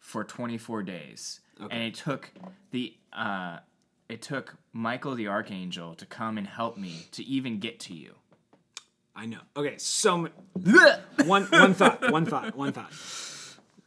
for 0.00 0.24
24 0.24 0.82
days. 0.82 1.38
And 1.70 1.84
it 1.84 1.94
took 1.94 2.32
the 2.72 2.94
uh, 3.12 3.58
it 4.08 4.22
took 4.22 4.56
Michael 4.72 5.14
the 5.14 5.28
archangel 5.28 5.94
to 5.94 6.04
come 6.04 6.36
and 6.36 6.48
help 6.48 6.76
me 6.76 7.06
to 7.12 7.24
even 7.24 7.60
get 7.60 7.78
to 7.80 7.94
you. 7.94 8.16
I 9.16 9.26
know. 9.26 9.38
Okay, 9.56 9.74
so 9.78 10.28
one 11.24 11.44
one 11.46 11.74
thought, 11.80 12.10
one 12.12 12.26
thought, 12.26 12.54
one 12.56 12.72
thought. 12.72 12.92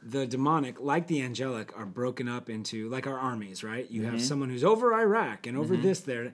The 0.02 0.26
demonic, 0.26 0.80
like 0.80 1.08
the 1.08 1.22
angelic, 1.22 1.78
are 1.78 1.86
broken 1.86 2.28
up 2.28 2.50
into 2.50 2.90
like 2.90 3.06
our 3.06 3.18
armies, 3.20 3.64
right? 3.64 3.90
You 3.92 4.04
have 4.06 4.22
someone 4.22 4.50
who's 4.50 4.64
over 4.64 4.94
Iraq 4.94 5.46
and 5.46 5.56
over 5.58 5.78
this 5.78 6.00
there. 6.00 6.34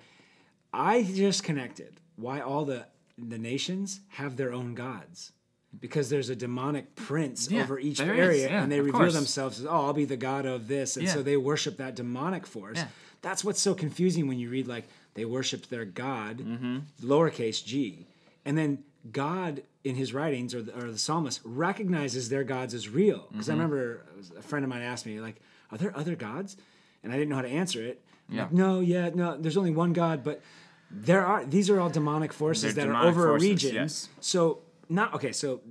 I 0.74 1.04
just 1.04 1.44
connected 1.44 2.00
why 2.16 2.40
all 2.42 2.64
the 2.66 2.86
the 3.18 3.38
nations 3.38 4.00
have 4.10 4.38
their 4.38 4.54
own 4.54 4.76
gods. 4.76 5.32
Because 5.78 6.10
there's 6.10 6.30
a 6.30 6.38
demonic 6.38 6.96
prince 6.96 7.52
Yeah, 7.52 7.64
over 7.64 7.78
each 7.78 8.00
is, 8.00 8.08
area, 8.08 8.48
yeah, 8.50 8.64
and 8.64 8.72
they 8.72 8.80
reveal 8.80 8.94
course. 9.02 9.14
themselves 9.14 9.60
as, 9.60 9.66
"Oh, 9.66 9.72
I'll 9.88 9.94
be 9.94 10.06
the 10.06 10.16
god 10.16 10.46
of 10.46 10.70
this," 10.70 10.96
and 10.96 11.06
Yeah. 11.06 11.14
so 11.16 11.22
they 11.22 11.36
worship 11.36 11.76
that 11.78 11.96
demonic 11.98 12.48
force. 12.48 12.80
That's 13.22 13.44
what's 13.44 13.60
so 13.60 13.74
confusing 13.74 14.28
when 14.30 14.40
you 14.40 14.50
read 14.50 14.68
like 14.70 14.86
they 15.16 15.26
worship 15.26 15.66
their 15.68 15.84
god, 15.84 16.38
Mm-hmm. 16.38 16.78
lowercase 17.04 17.66
g, 17.66 18.08
and 18.46 18.58
then 18.58 18.84
God 19.12 19.64
in 19.84 19.96
his 19.96 20.14
writings 20.14 20.56
or 20.56 20.62
the, 20.64 20.76
or 20.76 20.92
the 20.92 20.98
psalmist 20.98 21.42
recognizes 21.44 22.30
their 22.30 22.44
gods 22.44 22.74
as 22.74 22.90
real. 22.90 23.28
Because 23.32 23.48
Mm-hmm. 23.48 23.52
I 23.52 23.64
remember 23.64 24.06
a 24.38 24.42
friend 24.42 24.64
of 24.66 24.70
mine 24.70 24.82
asked 24.82 25.06
me 25.06 25.20
like, 25.20 25.36
"Are 25.72 25.78
there 25.78 25.96
other 25.96 26.16
gods?" 26.16 26.58
And 27.04 27.12
I 27.14 27.18
didn't 27.18 27.30
know 27.30 27.36
how 27.36 27.44
to 27.44 27.50
answer 27.50 27.84
it. 27.84 28.02
Yeah. 28.30 28.44
Like, 28.44 28.52
no, 28.54 28.80
yeah, 28.80 29.10
no. 29.14 29.38
There's 29.38 29.58
only 29.58 29.72
one 29.72 29.94
God, 29.94 30.24
but 30.24 30.42
there 30.90 31.26
are 31.26 31.46
these 31.46 31.70
are 31.70 31.80
all 31.80 31.90
demonic 31.90 32.34
forces 32.34 32.74
They're 32.74 32.86
that 32.86 32.92
demonic 32.92 33.06
are 33.06 33.10
over 33.10 33.28
forces, 33.30 33.48
a 33.48 33.52
region. 33.52 33.76
yes. 33.76 34.10
So 34.22 34.60
not 34.90 35.14
okay. 35.14 35.32
So 35.32 35.62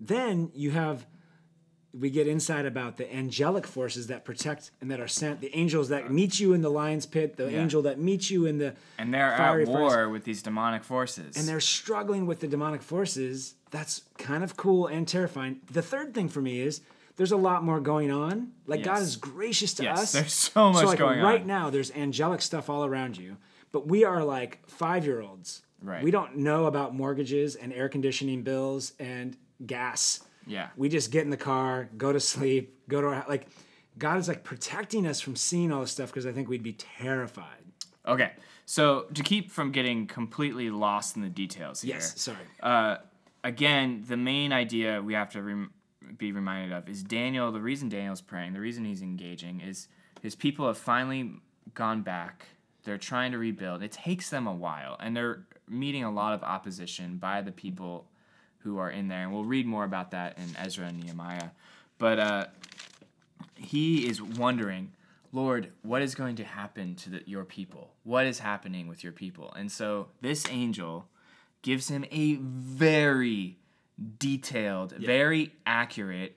then 0.00 0.50
you 0.54 0.70
have 0.72 1.06
we 1.92 2.08
get 2.10 2.26
insight 2.28 2.66
about 2.66 2.96
the 2.98 3.12
angelic 3.14 3.66
forces 3.66 4.06
that 4.06 4.24
protect 4.24 4.70
and 4.80 4.90
that 4.90 5.00
are 5.00 5.08
sent, 5.08 5.40
the 5.40 5.54
angels 5.56 5.88
that 5.88 6.10
meet 6.10 6.38
you 6.38 6.52
in 6.52 6.62
the 6.62 6.70
lion's 6.70 7.04
pit, 7.06 7.36
the 7.36 7.50
Yeah. 7.50 7.60
angel 7.62 7.82
that 7.82 7.98
meets 7.98 8.30
you 8.30 8.46
in 8.46 8.58
the 8.58 8.74
And 8.98 9.12
they're 9.12 9.36
fiery 9.36 9.62
at 9.64 9.68
war 9.68 10.08
with 10.08 10.24
these 10.24 10.40
demonic 10.42 10.84
forces. 10.84 11.36
and 11.36 11.48
they're 11.48 11.60
struggling 11.60 12.26
with 12.26 12.40
the 12.40 12.46
demonic 12.46 12.82
forces. 12.82 13.54
That's 13.70 14.02
kind 14.18 14.44
of 14.44 14.56
cool 14.56 14.86
and 14.86 15.06
terrifying. 15.06 15.60
The 15.70 15.82
third 15.82 16.14
thing 16.14 16.28
for 16.28 16.40
me 16.40 16.60
is 16.60 16.80
there's 17.16 17.32
a 17.32 17.36
lot 17.36 17.64
more 17.64 17.80
going 17.80 18.10
on. 18.10 18.52
Like 18.66 18.82
God 18.84 19.02
is 19.02 19.16
gracious 19.16 19.74
to 19.74 19.82
Yes, 19.82 19.98
us. 20.00 20.12
there's 20.12 20.32
so 20.32 20.72
much 20.72 20.84
like 20.84 20.98
going 20.98 21.18
right 21.18 21.24
on. 21.24 21.32
Right 21.32 21.46
now, 21.46 21.70
there's 21.70 21.90
angelic 21.90 22.40
stuff 22.42 22.70
all 22.70 22.84
around 22.84 23.18
you, 23.18 23.36
but 23.72 23.86
we 23.88 24.04
are 24.04 24.22
like 24.24 24.60
five 24.68 25.04
year 25.04 25.20
olds. 25.20 25.62
Right. 25.82 26.04
We 26.04 26.10
don't 26.10 26.36
know 26.36 26.66
about 26.66 26.94
mortgages 26.94 27.56
and 27.56 27.72
air 27.72 27.88
conditioning 27.88 28.42
bills 28.42 28.92
and 29.00 29.36
gas. 29.66 30.20
Yeah. 30.50 30.68
We 30.76 30.88
just 30.88 31.10
get 31.10 31.22
in 31.24 31.30
the 31.30 31.36
car, 31.36 31.88
go 31.96 32.12
to 32.12 32.20
sleep, 32.20 32.76
go 32.88 33.00
to 33.00 33.06
our 33.06 33.24
like. 33.28 33.46
God 33.98 34.18
is 34.18 34.28
like 34.28 34.44
protecting 34.44 35.06
us 35.06 35.20
from 35.20 35.36
seeing 35.36 35.70
all 35.72 35.80
this 35.82 35.90
stuff 35.92 36.08
because 36.10 36.24
I 36.26 36.32
think 36.32 36.48
we'd 36.48 36.62
be 36.62 36.72
terrified. 36.72 37.64
okay, 38.06 38.32
so 38.64 39.06
to 39.14 39.22
keep 39.22 39.50
from 39.50 39.72
getting 39.72 40.06
completely 40.06 40.70
lost 40.70 41.16
in 41.16 41.22
the 41.22 41.28
details 41.28 41.82
here. 41.82 41.94
Yes, 41.96 42.18
sorry. 42.20 42.38
uh, 42.62 42.96
again, 43.44 44.04
the 44.08 44.16
main 44.16 44.52
idea 44.52 45.02
we 45.02 45.14
have 45.14 45.30
to 45.30 45.42
rem- 45.42 45.72
be 46.16 46.32
reminded 46.32 46.72
of 46.72 46.88
is 46.88 47.02
Daniel. 47.02 47.52
The 47.52 47.60
reason 47.60 47.88
Daniel's 47.88 48.20
praying, 48.22 48.54
the 48.54 48.60
reason 48.60 48.84
he's 48.84 49.02
engaging, 49.02 49.60
is 49.60 49.88
his 50.22 50.34
people 50.34 50.66
have 50.66 50.78
finally 50.78 51.32
gone 51.74 52.02
back. 52.02 52.46
They're 52.84 52.96
trying 52.98 53.32
to 53.32 53.38
rebuild. 53.38 53.82
It 53.82 53.92
takes 53.92 54.30
them 54.30 54.46
a 54.46 54.54
while, 54.54 54.96
and 55.00 55.14
they're 55.16 55.44
meeting 55.68 56.04
a 56.04 56.10
lot 56.10 56.32
of 56.32 56.42
opposition 56.42 57.18
by 57.18 57.42
the 57.42 57.52
people 57.52 58.06
who 58.62 58.78
are 58.78 58.90
in 58.90 59.08
there. 59.08 59.22
And 59.22 59.32
we'll 59.32 59.44
read 59.44 59.66
more 59.66 59.84
about 59.84 60.10
that 60.12 60.38
in 60.38 60.56
Ezra 60.56 60.86
and 60.86 61.02
Nehemiah. 61.02 61.50
But 61.98 62.18
uh, 62.18 62.46
he 63.56 64.08
is 64.08 64.22
wondering, 64.22 64.92
Lord, 65.32 65.70
what 65.82 66.02
is 66.02 66.14
going 66.14 66.36
to 66.36 66.44
happen 66.44 66.94
to 66.96 67.10
the, 67.10 67.22
your 67.26 67.44
people? 67.44 67.90
What 68.04 68.26
is 68.26 68.38
happening 68.40 68.88
with 68.88 69.04
your 69.04 69.12
people? 69.12 69.52
And 69.56 69.70
so 69.70 70.08
this 70.20 70.44
angel 70.50 71.06
gives 71.62 71.88
him 71.88 72.04
a 72.10 72.34
very 72.36 73.58
detailed, 74.18 74.92
very 74.92 75.52
accurate, 75.66 76.36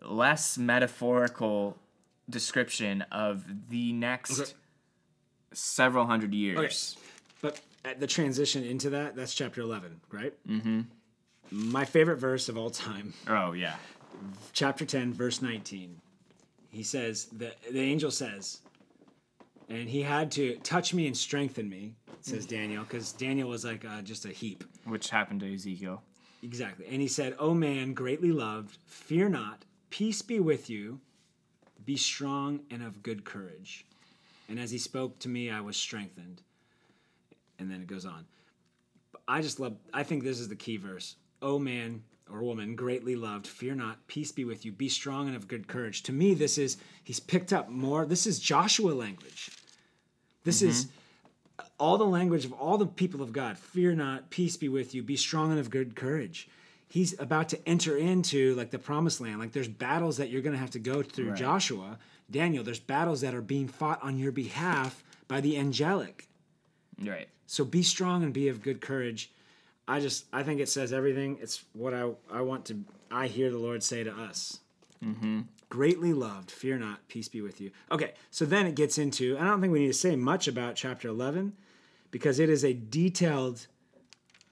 less 0.00 0.56
metaphorical 0.56 1.76
description 2.28 3.02
of 3.12 3.44
the 3.68 3.92
next 3.92 4.40
Okay. 4.40 4.50
several 5.52 6.06
hundred 6.06 6.32
years. 6.34 6.96
But 7.42 7.60
at 7.84 8.00
the 8.00 8.06
transition 8.06 8.64
into 8.64 8.90
that, 8.90 9.14
that's 9.14 9.34
chapter 9.34 9.60
11, 9.60 10.00
right? 10.10 10.32
Mm-hmm. 10.48 10.80
My 11.52 11.84
favorite 11.84 12.16
verse 12.16 12.48
of 12.48 12.56
all 12.56 12.70
time, 12.70 13.12
Oh 13.28 13.52
yeah. 13.52 13.74
chapter 14.54 14.86
10, 14.86 15.12
verse 15.12 15.42
19. 15.42 16.00
He 16.70 16.82
says, 16.82 17.26
the, 17.26 17.52
the 17.70 17.80
angel 17.80 18.10
says, 18.10 18.60
and 19.68 19.86
he 19.86 20.00
had 20.00 20.30
to 20.32 20.56
touch 20.58 20.94
me 20.94 21.06
and 21.06 21.14
strengthen 21.14 21.68
me, 21.68 21.94
says 22.22 22.46
Daniel, 22.46 22.84
because 22.84 23.12
Daniel 23.12 23.50
was 23.50 23.66
like 23.66 23.84
uh, 23.84 24.00
just 24.00 24.24
a 24.24 24.30
heap. 24.30 24.64
Which 24.86 25.10
happened 25.10 25.40
to 25.40 25.54
Ezekiel. 25.54 26.02
Exactly. 26.42 26.86
And 26.90 27.02
he 27.02 27.08
said, 27.08 27.36
O 27.38 27.52
man, 27.52 27.92
greatly 27.92 28.32
loved, 28.32 28.78
fear 28.86 29.28
not, 29.28 29.66
peace 29.90 30.22
be 30.22 30.40
with 30.40 30.70
you, 30.70 31.00
be 31.84 31.96
strong 31.98 32.60
and 32.70 32.82
of 32.82 33.02
good 33.02 33.24
courage. 33.24 33.84
And 34.48 34.58
as 34.58 34.70
he 34.70 34.78
spoke 34.78 35.18
to 35.18 35.28
me, 35.28 35.50
I 35.50 35.60
was 35.60 35.76
strengthened. 35.76 36.40
And 37.58 37.70
then 37.70 37.82
it 37.82 37.86
goes 37.86 38.06
on. 38.06 38.24
I 39.28 39.42
just 39.42 39.60
love, 39.60 39.76
I 39.92 40.02
think 40.02 40.24
this 40.24 40.40
is 40.40 40.48
the 40.48 40.56
key 40.56 40.78
verse. 40.78 41.16
O 41.42 41.58
man 41.58 42.02
or 42.32 42.42
woman, 42.42 42.74
greatly 42.74 43.14
loved, 43.14 43.46
fear 43.46 43.74
not, 43.74 44.06
peace 44.06 44.32
be 44.32 44.44
with 44.44 44.64
you, 44.64 44.72
be 44.72 44.88
strong 44.88 45.26
and 45.26 45.36
of 45.36 45.48
good 45.48 45.68
courage. 45.68 46.02
To 46.04 46.12
me, 46.12 46.32
this 46.32 46.56
is, 46.56 46.78
he's 47.04 47.20
picked 47.20 47.52
up 47.52 47.68
more, 47.68 48.06
this 48.06 48.26
is 48.26 48.38
Joshua 48.38 48.92
language. 48.92 49.50
This 50.44 50.62
is 50.62 50.86
mm-hmm. 50.86 51.66
all 51.78 51.98
the 51.98 52.04
language 52.04 52.44
of 52.44 52.52
all 52.54 52.78
the 52.78 52.86
people 52.86 53.22
of 53.22 53.32
God. 53.32 53.58
Fear 53.58 53.96
not, 53.96 54.30
peace 54.30 54.56
be 54.56 54.68
with 54.68 54.94
you, 54.94 55.02
be 55.02 55.16
strong 55.16 55.50
and 55.50 55.60
of 55.60 55.68
good 55.68 55.94
courage. 55.94 56.48
He's 56.88 57.18
about 57.18 57.48
to 57.50 57.68
enter 57.68 57.96
into 57.96 58.54
like 58.54 58.70
the 58.70 58.78
promised 58.78 59.20
land. 59.20 59.38
Like 59.38 59.52
there's 59.52 59.68
battles 59.68 60.16
that 60.16 60.30
you're 60.30 60.42
going 60.42 60.54
to 60.54 60.60
have 60.60 60.70
to 60.70 60.78
go 60.78 61.02
through. 61.02 61.30
Right. 61.30 61.38
Joshua, 61.38 61.98
Daniel, 62.30 62.64
there's 62.64 62.80
battles 62.80 63.20
that 63.22 63.34
are 63.34 63.42
being 63.42 63.68
fought 63.68 64.02
on 64.02 64.18
your 64.18 64.32
behalf 64.32 65.02
by 65.28 65.40
the 65.40 65.58
angelic. 65.58 66.28
Right. 67.02 67.28
So 67.46 67.64
be 67.64 67.82
strong 67.82 68.22
and 68.22 68.32
be 68.32 68.48
of 68.48 68.62
good 68.62 68.80
courage. 68.80 69.30
I 69.88 70.00
just 70.00 70.26
I 70.32 70.42
think 70.42 70.60
it 70.60 70.68
says 70.68 70.92
everything. 70.92 71.38
It's 71.40 71.64
what 71.72 71.92
I 71.94 72.10
I 72.30 72.40
want 72.42 72.64
to 72.66 72.84
I 73.10 73.26
hear 73.26 73.50
the 73.50 73.58
Lord 73.58 73.82
say 73.82 74.04
to 74.04 74.12
us. 74.12 74.60
Mm-hmm. 75.04 75.40
Greatly 75.68 76.12
loved, 76.12 76.50
fear 76.50 76.78
not, 76.78 77.08
peace 77.08 77.28
be 77.28 77.40
with 77.40 77.60
you. 77.60 77.70
Okay, 77.90 78.12
so 78.30 78.44
then 78.44 78.66
it 78.66 78.74
gets 78.74 78.98
into. 78.98 79.36
I 79.38 79.44
don't 79.44 79.60
think 79.60 79.72
we 79.72 79.80
need 79.80 79.86
to 79.88 79.92
say 79.94 80.16
much 80.16 80.46
about 80.46 80.76
chapter 80.76 81.08
eleven, 81.08 81.54
because 82.10 82.38
it 82.38 82.48
is 82.50 82.64
a 82.64 82.72
detailed 82.72 83.66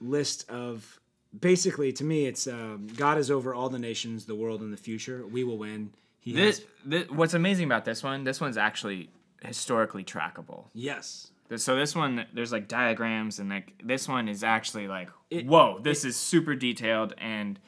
list 0.01 0.49
of. 0.51 0.99
Basically, 1.39 1.93
to 1.93 2.03
me, 2.03 2.27
it's 2.27 2.49
um, 2.49 2.89
God 2.97 3.17
is 3.17 3.31
over 3.31 3.55
all 3.55 3.69
the 3.69 3.79
nations, 3.79 4.25
the 4.25 4.35
world, 4.35 4.63
and 4.63 4.73
the 4.73 4.77
future. 4.77 5.25
We 5.25 5.45
will 5.45 5.59
win. 5.59 5.93
He 6.19 6.33
This, 6.33 6.59
has 6.59 6.67
this 6.85 7.09
what's 7.11 7.35
amazing 7.35 7.67
about 7.67 7.85
this 7.85 8.03
one, 8.03 8.25
this 8.25 8.41
one's 8.41 8.57
actually 8.57 9.11
historically 9.43 10.03
trackable. 10.05 10.65
yes. 10.75 11.31
So 11.57 11.75
this 11.77 11.95
one, 11.97 12.27
there's 12.33 12.53
like 12.53 12.69
diagrams, 12.69 13.39
and 13.41 13.49
like 13.51 13.81
this 13.85 14.07
one 14.09 14.29
is 14.29 14.45
actually 14.45 14.87
like, 14.89 15.09
It- 15.31 15.47
whoa, 15.47 15.81
this 15.83 16.05
is 16.05 16.17
super 16.17 16.55
detailed, 16.55 17.15
and 17.19 17.59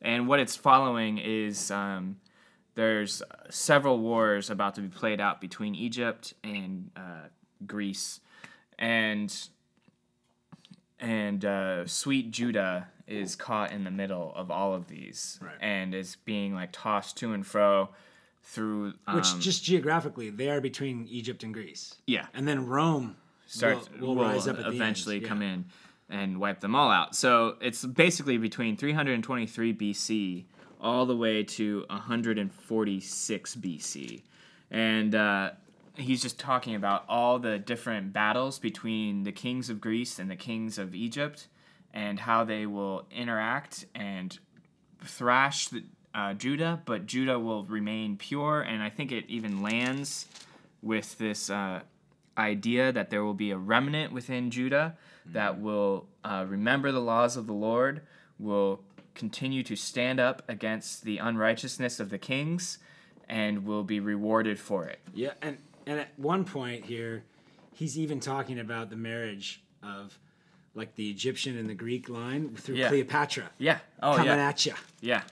and 0.00 0.28
what 0.28 0.40
it's 0.40 0.56
following 0.56 1.18
is 1.18 1.70
um, 1.70 2.16
there's 2.74 3.22
several 3.50 3.98
wars 3.98 4.50
about 4.50 4.74
to 4.76 4.80
be 4.80 4.88
played 4.88 5.20
out 5.20 5.40
between 5.40 5.74
Egypt 5.74 6.34
and 6.44 6.90
uh, 6.96 7.28
Greece, 7.66 8.20
and 8.78 9.32
and 11.00 11.44
uh, 11.44 11.86
sweet 11.86 12.30
Judah 12.30 12.88
is 13.06 13.34
caught 13.34 13.72
in 13.72 13.84
the 13.84 13.90
middle 13.90 14.32
of 14.36 14.50
all 14.50 14.74
of 14.74 14.86
these, 14.88 15.38
Right. 15.42 15.56
and 15.60 15.94
is 15.94 16.16
being 16.24 16.54
like 16.54 16.70
tossed 16.72 17.16
to 17.18 17.32
and 17.32 17.44
fro 17.46 17.88
through 18.44 18.94
um, 19.06 19.16
Which 19.16 19.38
just 19.38 19.64
geographically, 19.64 20.30
they 20.30 20.48
are 20.50 20.60
between 20.60 21.06
Egypt 21.08 21.42
and 21.42 21.52
Greece, 21.52 21.96
yeah 22.06 22.26
and 22.34 22.46
then 22.46 22.66
Rome 22.66 23.16
starts 23.52 23.88
will, 24.00 24.14
will 24.14 24.24
rise 24.24 24.48
up 24.48 24.58
eventually 24.58 25.16
end. 25.16 25.22
Yeah. 25.22 25.28
come 25.28 25.42
in 25.42 25.64
and 26.08 26.40
wipe 26.40 26.60
them 26.60 26.74
all 26.74 26.90
out. 26.90 27.14
So 27.14 27.56
it's 27.60 27.84
basically 27.84 28.38
between 28.38 28.76
323 28.76 29.74
BC 29.74 30.44
all 30.80 31.06
the 31.06 31.16
way 31.16 31.44
to 31.44 31.84
146 31.90 33.56
BC, 33.56 34.22
and 34.70 35.14
uh, 35.14 35.50
he's 35.96 36.20
just 36.20 36.40
talking 36.40 36.74
about 36.74 37.04
all 37.08 37.38
the 37.38 37.58
different 37.58 38.12
battles 38.12 38.58
between 38.58 39.22
the 39.22 39.32
kings 39.32 39.70
of 39.70 39.80
Greece 39.80 40.18
and 40.18 40.30
the 40.30 40.36
kings 40.36 40.78
of 40.78 40.94
Egypt, 40.94 41.46
and 41.94 42.20
how 42.20 42.42
they 42.42 42.66
will 42.66 43.06
interact 43.12 43.86
and 43.94 44.38
thrash 45.04 45.68
the, 45.68 45.84
uh, 46.14 46.34
Judah, 46.34 46.82
but 46.84 47.06
Judah 47.06 47.38
will 47.38 47.64
remain 47.64 48.16
pure, 48.16 48.60
and 48.60 48.82
I 48.82 48.90
think 48.90 49.12
it 49.12 49.24
even 49.28 49.62
lands 49.62 50.26
with 50.82 51.16
this 51.18 51.48
uh, 51.48 51.82
idea 52.36 52.92
that 52.92 53.10
there 53.10 53.24
will 53.24 53.34
be 53.34 53.50
a 53.50 53.56
remnant 53.56 54.12
within 54.12 54.50
Judah 54.50 54.96
that 55.26 55.60
will 55.60 56.06
uh, 56.24 56.44
remember 56.48 56.90
the 56.92 57.00
laws 57.00 57.36
of 57.36 57.46
the 57.46 57.52
Lord, 57.52 58.02
will 58.38 58.80
continue 59.14 59.62
to 59.62 59.76
stand 59.76 60.18
up 60.18 60.42
against 60.48 61.04
the 61.04 61.18
unrighteousness 61.18 62.00
of 62.00 62.10
the 62.10 62.18
kings, 62.18 62.78
and 63.28 63.64
will 63.64 63.84
be 63.84 64.00
rewarded 64.00 64.58
for 64.58 64.86
it. 64.86 64.98
Yeah, 65.14 65.32
and 65.40 65.58
and 65.86 66.00
at 66.00 66.18
one 66.18 66.44
point 66.44 66.84
here, 66.84 67.24
he's 67.72 67.98
even 67.98 68.20
talking 68.20 68.58
about 68.58 68.90
the 68.90 68.96
marriage 68.96 69.62
of 69.82 70.18
like 70.74 70.94
the 70.94 71.10
Egyptian 71.10 71.56
and 71.58 71.68
the 71.68 71.74
Greek 71.74 72.08
line 72.08 72.54
through 72.56 72.76
Yeah. 72.76 72.88
Cleopatra 72.88 73.50
Yeah. 73.58 73.78
Oh 74.02 74.12
coming 74.16 74.26
yeah. 74.28 74.48
at 74.48 74.64
you. 74.66 74.74
Yeah. 75.00 75.22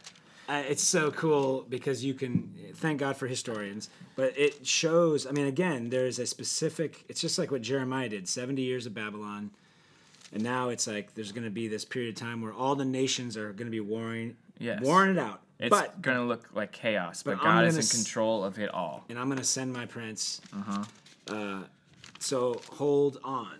Uh, 0.50 0.62
it's 0.68 0.82
so 0.82 1.12
cool 1.12 1.64
because 1.68 2.04
you 2.04 2.12
can 2.12 2.52
thank 2.74 2.98
God 2.98 3.16
for 3.16 3.28
historians, 3.28 3.88
but 4.16 4.36
it 4.36 4.66
shows. 4.66 5.24
I 5.26 5.30
mean, 5.30 5.46
again, 5.46 5.90
there's 5.90 6.18
a 6.18 6.26
specific. 6.26 7.04
It's 7.08 7.20
just 7.20 7.38
like 7.38 7.50
what 7.52 7.62
Jeremiah 7.62 8.08
did: 8.08 8.28
seventy 8.28 8.62
years 8.62 8.84
of 8.84 8.92
Babylon, 8.92 9.52
and 10.32 10.42
now 10.42 10.70
it's 10.70 10.88
like 10.88 11.14
there's 11.14 11.30
going 11.30 11.44
to 11.44 11.50
be 11.50 11.68
this 11.68 11.84
period 11.84 12.16
of 12.16 12.20
time 12.20 12.42
where 12.42 12.52
all 12.52 12.74
the 12.74 12.84
nations 12.84 13.36
are 13.36 13.52
going 13.52 13.68
to 13.68 13.70
be 13.70 13.78
warring, 13.80 14.36
Yes. 14.58 14.80
warring 14.82 15.12
it 15.12 15.18
out. 15.18 15.40
It's 15.60 15.70
but 15.70 16.00
gonna 16.02 16.24
look 16.24 16.48
like 16.54 16.72
chaos, 16.72 17.22
but, 17.22 17.36
but 17.36 17.44
God 17.44 17.66
is 17.66 17.76
in 17.76 17.82
s- 17.82 17.92
control 17.92 18.42
of 18.42 18.58
it 18.58 18.72
all. 18.74 19.04
and 19.08 19.18
I'm 19.18 19.26
going 19.26 19.38
to 19.38 19.44
send 19.44 19.72
my 19.72 19.84
prince. 19.86 20.40
Uh-huh. 20.52 20.84
Uh, 21.28 21.62
so 22.18 22.60
hold 22.72 23.18
on. 23.22 23.58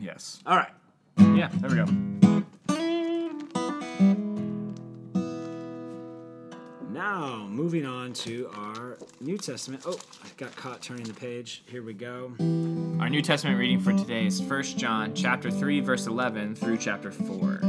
Yes. 0.00 0.40
All 0.46 0.56
right. 0.56 0.72
Yeah. 1.18 1.50
There 1.60 1.68
we 1.70 1.76
go. 1.76 2.15
Moving 7.56 7.86
on 7.86 8.12
to 8.12 8.50
our 8.54 8.98
New 9.20 9.38
Testament. 9.38 9.82
Oh, 9.86 9.98
I 10.22 10.28
got 10.36 10.54
caught 10.56 10.82
turning 10.82 11.04
the 11.04 11.14
page. 11.14 11.62
Here 11.66 11.82
we 11.82 11.94
go. 11.94 12.32
Our 13.00 13.08
New 13.08 13.22
Testament 13.22 13.58
reading 13.58 13.80
for 13.80 13.94
today 13.94 14.26
is 14.26 14.42
1 14.42 14.62
John 14.76 15.14
chapter 15.14 15.50
3 15.50 15.80
verse 15.80 16.06
11 16.06 16.54
through 16.54 16.76
chapter 16.76 17.10
4. 17.10 17.60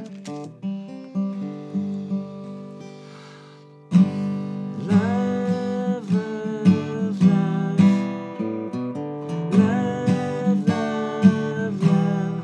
Love, 4.79 6.13
love, 6.13 7.21
love. 7.23 7.79
Love, 9.53 10.67
love, 10.67 11.81
love. 11.81 12.43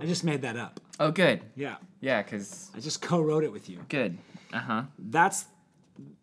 I 0.00 0.06
just 0.06 0.24
made 0.24 0.42
that 0.42 0.56
up. 0.56 0.80
Oh 1.00 1.10
good. 1.10 1.42
Yeah. 1.56 1.76
Yeah, 2.00 2.22
cuz 2.22 2.70
I 2.74 2.80
just 2.80 3.00
co-wrote 3.02 3.44
it 3.44 3.52
with 3.52 3.68
you. 3.70 3.78
good. 3.88 4.18
Uh-huh. 4.52 4.82
That's 4.98 5.46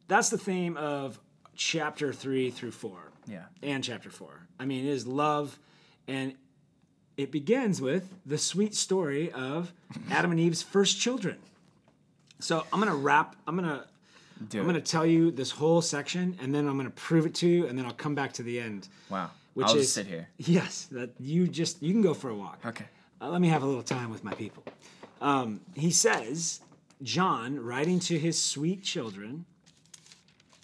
that's 0.08 0.30
the 0.30 0.38
theme 0.38 0.78
of 0.78 1.20
chapter 1.56 2.14
3 2.14 2.52
through 2.52 2.72
4. 2.72 2.92
Yeah. 3.28 3.46
and 3.64 3.84
chapter 3.84 4.12
4. 4.12 4.30
I 4.60 4.66
mean, 4.66 4.86
it 4.86 4.90
is 4.90 5.08
love, 5.08 5.58
and 6.08 6.36
it 7.18 7.32
begins 7.32 7.82
with 7.82 8.14
the 8.26 8.38
sweet 8.38 8.76
story 8.76 9.32
of 9.32 9.74
Adam 10.12 10.30
and 10.32 10.40
Eve's 10.40 10.62
first 10.62 11.00
children. 11.00 11.38
So 12.40 12.66
I'm 12.72 12.80
gonna 12.80 12.96
wrap. 12.96 13.36
I'm 13.48 13.56
gonna. 13.56 13.86
Do 14.50 14.60
I'm 14.60 14.66
it. 14.66 14.74
gonna 14.74 14.82
tell 14.82 15.06
you 15.06 15.32
this 15.32 15.50
whole 15.52 15.82
section, 15.82 16.38
and 16.42 16.54
then 16.54 16.68
I'm 16.68 16.78
gonna 16.78 16.90
prove 16.92 17.26
it 17.26 17.34
to 17.36 17.48
you, 17.48 17.66
and 17.68 17.78
then 17.80 17.86
I'll 17.86 17.94
come 17.94 18.14
back 18.14 18.34
to 18.34 18.44
the 18.44 18.60
end. 18.60 18.90
Wow. 19.10 19.32
Which 19.56 19.68
I'll 19.68 19.76
is 19.76 19.84
just 19.84 19.94
sit 19.96 20.06
here. 20.08 20.28
Yes, 20.38 20.88
that 20.92 21.12
you 21.20 21.48
just 21.48 21.82
you 21.82 21.94
can 21.94 22.02
go 22.02 22.14
for 22.14 22.30
a 22.30 22.36
walk. 22.36 22.60
Okay. 22.66 22.86
Uh, 23.22 23.30
let 23.30 23.40
me 23.42 23.48
have 23.48 23.64
a 23.64 23.66
little 23.66 23.82
time 23.82 24.12
with 24.12 24.24
my 24.24 24.34
people. 24.34 24.64
Um, 25.22 25.62
he 25.74 25.90
says, 25.90 26.60
John, 27.02 27.60
writing 27.60 28.00
to 28.02 28.20
his 28.20 28.40
sweet 28.42 28.84
children, 28.84 29.46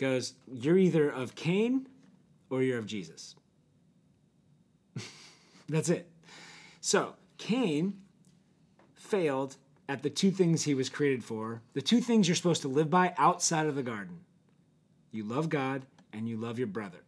goes, 0.02 0.34
You're 0.52 0.78
either 0.78 1.10
of 1.10 1.36
Cain 1.36 1.88
or 2.50 2.62
you're 2.62 2.80
of 2.80 2.88
Jesus. 2.88 3.36
That's 5.70 5.88
it. 5.88 6.10
So, 6.82 7.14
Cain 7.38 7.94
failed 8.96 9.56
at 9.88 10.04
the 10.04 10.10
two 10.10 10.32
things 10.32 10.64
he 10.64 10.74
was 10.74 10.90
created 10.90 11.24
for, 11.24 11.62
the 11.74 11.82
two 11.82 12.02
things 12.02 12.28
you're 12.28 12.36
supposed 12.36 12.64
to 12.64 12.68
live 12.68 12.90
by 12.90 13.14
outside 13.18 13.68
of 13.68 13.76
the 13.76 13.84
garden. 13.84 14.22
You 15.12 15.24
love 15.24 15.50
God 15.50 15.86
and 16.12 16.28
you 16.28 16.38
love 16.38 16.58
your 16.58 16.68
brother. 16.68 17.00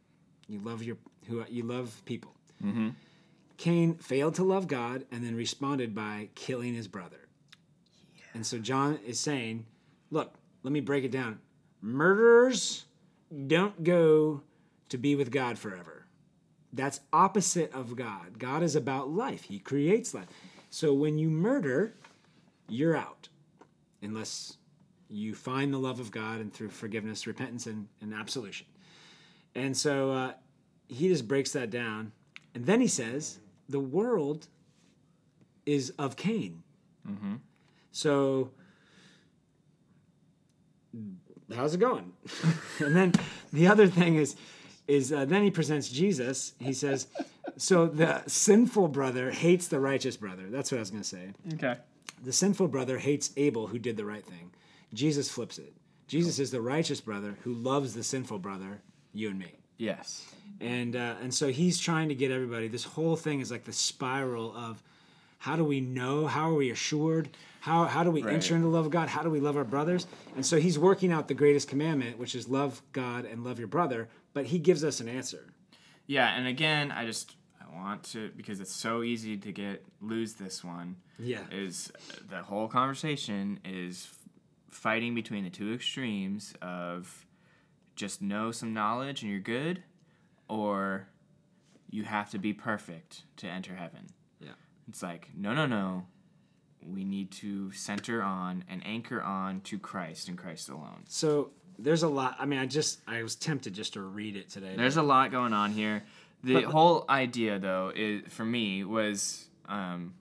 You 0.48 0.60
love 0.60 0.84
your 0.84 0.98
who 1.28 1.44
you 1.50 1.64
love 1.64 2.02
people. 2.06 2.34
Mm-hmm. 2.64 2.90
Cain 3.58 3.96
failed 3.96 4.36
to 4.36 4.44
love 4.44 4.68
God 4.68 5.06
and 5.12 5.24
then 5.24 5.36
responded 5.36 5.96
by 5.96 6.30
killing 6.36 6.74
his 6.74 6.88
brother. 6.88 7.30
And 8.34 8.46
so 8.46 8.58
John 8.58 9.00
is 9.06 9.20
saying, 9.20 9.66
look, 10.12 10.34
let 10.64 10.74
me 10.74 10.80
break 10.82 11.04
it 11.06 11.12
down. 11.12 11.40
Murderers 11.86 12.86
don't 13.48 13.84
go 13.84 14.42
to 14.88 14.98
be 14.98 15.16
with 15.16 15.30
God 15.32 15.60
forever. 15.60 16.06
that's 16.74 17.00
opposite 17.14 17.72
of 17.72 17.96
God. 17.96 18.40
God 18.40 18.64
is 18.64 18.76
about 18.76 19.10
life. 19.10 19.44
He 19.44 19.60
creates 19.60 20.14
life. 20.14 20.28
So 20.72 20.94
when 20.94 21.20
you 21.20 21.30
murder, 21.30 21.94
you're 22.68 22.98
out. 22.98 23.30
Unless 24.02 24.58
you 25.08 25.36
find 25.36 25.72
the 25.72 25.78
love 25.78 26.00
of 26.00 26.10
God 26.10 26.40
and 26.42 26.52
through 26.52 26.70
forgiveness, 26.70 27.28
repentance, 27.28 27.68
and, 27.68 27.88
and 28.02 28.14
absolution. 28.14 28.66
And 29.54 29.78
so 29.78 30.12
uh, 30.12 30.34
he 30.88 31.08
just 31.08 31.28
breaks 31.28 31.52
that 31.52 31.70
down. 31.70 32.12
And 32.56 32.66
then 32.66 32.82
he 32.82 32.88
says, 32.88 33.40
the 33.70 33.80
world 33.80 34.48
is 35.66 35.92
of 35.92 36.16
Cain. 36.16 36.64
So 37.92 38.50
how's 41.56 41.74
it 41.74 41.80
going? 41.80 42.14
and 42.80 42.96
then 42.96 43.14
the 43.52 43.68
other 43.68 43.88
thing 43.88 44.16
is, 44.16 44.36
is 44.88 45.14
uh, 45.14 45.26
then 45.26 45.44
he 45.44 45.52
presents 45.52 45.90
Jesus. 45.90 46.54
He 46.60 46.74
says, 46.74 47.08
so 47.58 47.88
the 47.88 48.24
sinful 48.28 48.90
brother 48.90 49.32
hates 49.32 49.68
the 49.68 49.80
righteous 49.80 50.18
brother. 50.18 50.44
That's 50.50 50.72
what 50.72 50.78
I 50.78 50.82
was 50.82 50.92
going 50.92 51.04
to 51.04 51.10
say. 51.10 51.34
Okay. 51.54 51.76
The 52.24 52.34
sinful 52.34 52.70
brother 52.70 52.98
hates 52.98 53.32
Abel, 53.38 53.68
who 53.68 53.80
did 53.80 53.98
the 53.98 54.06
right 54.06 54.26
thing. 54.26 54.52
Jesus 54.94 55.30
flips 55.30 55.58
it. 55.58 55.74
Jesus 56.08 56.40
is 56.40 56.52
the 56.52 56.62
righteous 56.62 57.02
brother 57.02 57.38
who 57.44 57.54
loves 57.54 57.94
the 57.94 58.04
sinful 58.04 58.40
brother, 58.40 58.82
you 59.14 59.30
and 59.30 59.40
me. 59.40 59.54
Yes. 59.78 60.28
And 60.62 60.96
uh, 60.96 61.16
and 61.22 61.34
so 61.34 61.50
he's 61.50 61.80
trying 61.80 62.10
to 62.10 62.16
get 62.16 62.32
everybody. 62.32 62.68
This 62.68 62.84
whole 62.84 63.16
thing 63.16 63.40
is 63.40 63.52
like 63.52 63.64
the 63.64 63.74
spiral 63.74 64.56
of 64.56 64.84
how 65.44 65.58
do 65.58 65.66
we 65.66 65.82
know? 65.82 66.26
How 66.26 66.50
are 66.52 66.54
we 66.54 66.72
assured? 66.72 67.28
How 67.60 67.84
how 67.84 68.06
do 68.06 68.12
we 68.12 68.24
Right. 68.24 68.36
enter 68.36 68.56
into 68.56 68.68
the 68.68 68.74
love 68.74 68.86
of 68.86 68.92
God? 68.94 69.10
How 69.10 69.24
do 69.24 69.30
we 69.30 69.42
love 69.42 69.58
our 69.58 69.66
brothers? 69.66 70.08
And 70.38 70.46
so 70.46 70.58
he's 70.58 70.80
working 70.80 71.12
out 71.12 71.28
the 71.28 71.34
greatest 71.34 71.68
commandment, 71.68 72.18
which 72.18 72.34
is 72.34 72.48
love 72.48 72.82
God 72.94 73.26
and 73.26 73.44
love 73.44 73.60
your 73.60 73.68
brother. 73.68 74.08
But 74.32 74.46
he 74.46 74.58
gives 74.58 74.86
us 74.86 75.02
an 75.02 75.10
answer. 75.10 75.54
Yeah, 76.08 76.34
and 76.34 76.48
again, 76.48 76.92
I 76.92 77.06
just 77.06 77.36
I 77.60 77.76
want 77.76 78.04
to 78.14 78.32
because 78.38 78.62
it's 78.62 78.72
so 78.72 79.04
easy 79.04 79.36
to 79.36 79.52
get 79.52 79.84
lose 80.00 80.36
this 80.36 80.64
one. 80.64 80.96
Yeah. 81.20 81.42
Is 81.52 81.92
the 82.30 82.42
whole 82.44 82.70
conversation 82.70 83.60
is 83.66 84.08
fighting 84.70 85.14
between 85.14 85.44
the 85.44 85.50
two 85.50 85.74
extremes 85.74 86.54
of 86.62 87.26
just 87.98 88.22
know 88.22 88.54
some 88.54 88.74
knowledge 88.74 89.24
and 89.24 89.30
you're 89.30 89.42
good, 89.42 89.84
or 90.48 91.10
you 91.90 92.04
have 92.04 92.30
to 92.32 92.38
be 92.40 92.54
perfect 92.54 93.24
to 93.38 93.48
enter 93.48 93.76
heaven. 93.76 94.08
It's 94.90 95.02
like 95.04 95.30
no, 95.36 95.54
no, 95.54 95.66
no. 95.66 96.06
We 96.86 97.04
need 97.06 97.32
to 97.34 97.72
center 97.72 98.22
on 98.22 98.66
and 98.70 98.86
anchor 98.86 99.22
on 99.22 99.62
to 99.62 99.80
Christ 99.80 100.28
and 100.28 100.38
Christ 100.38 100.70
alone. 100.70 101.04
So 101.08 101.52
there's 101.80 102.04
a 102.04 102.08
lot. 102.10 102.36
I 102.40 102.46
mean, 102.46 102.60
I 102.60 102.66
just 102.66 103.00
I 103.08 103.24
was 103.24 103.36
tempted 103.36 103.74
just 103.74 103.94
to 103.94 104.02
read 104.02 104.36
it 104.36 104.50
today. 104.50 104.74
There's 104.76 104.98
a 104.98 105.04
lot 105.04 105.32
going 105.32 105.54
on 105.54 105.72
here. 105.72 106.04
The 106.44 106.56
But- 106.56 106.64
whole 106.66 107.06
idea, 107.08 107.58
though, 107.60 107.92
is 107.96 108.24
for 108.34 108.44
me 108.44 108.84
was 108.84 109.46
um, 109.70 110.14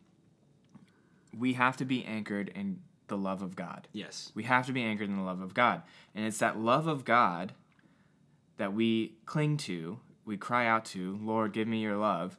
we 1.37 1.55
have 1.55 1.77
to 1.79 1.85
be 1.85 2.05
anchored 2.05 2.49
in 2.55 2.81
the 3.09 3.17
love 3.17 3.43
of 3.43 3.57
God. 3.57 3.89
yes. 3.93 4.31
We 4.35 4.45
have 4.45 4.67
to 4.67 4.73
be 4.73 4.83
anchored 4.83 5.09
in 5.09 5.17
the 5.17 5.23
love 5.23 5.41
of 5.43 5.53
God, 5.55 5.83
and 6.15 6.25
it's 6.25 6.39
that 6.39 6.59
love 6.59 6.87
of 6.87 7.05
God 7.05 7.53
that 8.57 8.73
we 8.73 9.15
cling 9.27 9.57
to. 9.59 9.99
We 10.25 10.37
cry 10.37 10.67
out 10.67 10.85
to, 10.87 11.19
Lord, 11.21 11.53
give 11.53 11.67
me 11.67 11.81
your 11.83 11.97
love, 11.97 12.39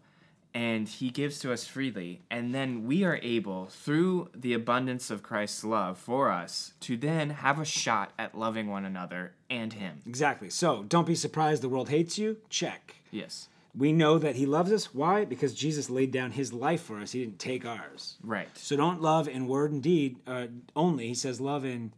and 0.53 0.87
He 0.87 1.09
gives 1.09 1.39
to 1.39 1.51
us 1.51 1.65
freely, 1.65 2.21
and 2.29 2.53
then 2.53 2.85
we 2.85 3.03
are 3.03 3.19
able, 3.21 3.67
through 3.67 4.29
the 4.35 4.53
abundance 4.53 5.09
of 5.09 5.23
Christ's 5.23 5.63
love 5.63 5.97
for 5.97 6.29
us, 6.29 6.73
to 6.81 6.97
then 6.97 7.31
have 7.31 7.59
a 7.59 7.65
shot 7.65 8.11
at 8.19 8.37
loving 8.37 8.69
one 8.69 8.85
another 8.85 9.33
and 9.49 9.73
Him. 9.73 10.01
Exactly. 10.05 10.49
So 10.49 10.83
don't 10.83 11.07
be 11.07 11.15
surprised 11.15 11.61
the 11.63 11.69
world 11.69 11.89
hates 11.89 12.17
you. 12.17 12.37
Check. 12.49 12.97
Yes. 13.11 13.47
We 13.75 13.91
know 13.91 14.19
that 14.19 14.35
he 14.35 14.45
loves 14.45 14.71
us. 14.71 14.93
Why? 14.93 15.25
Because 15.25 15.53
Jesus 15.55 15.89
laid 15.89 16.11
down 16.11 16.31
his 16.31 16.53
life 16.53 16.83
for 16.83 16.99
us. 16.99 17.11
He 17.11 17.21
didn't 17.21 17.39
take 17.39 17.65
ours. 17.65 18.17
Right. 18.23 18.47
So 18.55 18.75
don't 18.75 19.01
love 19.01 19.27
in 19.27 19.47
word 19.47 19.71
and 19.71 19.81
deed 19.81 20.17
uh, 20.27 20.47
only. 20.75 21.07
He 21.07 21.15
says, 21.15 21.41
love 21.41 21.65
in, 21.65 21.91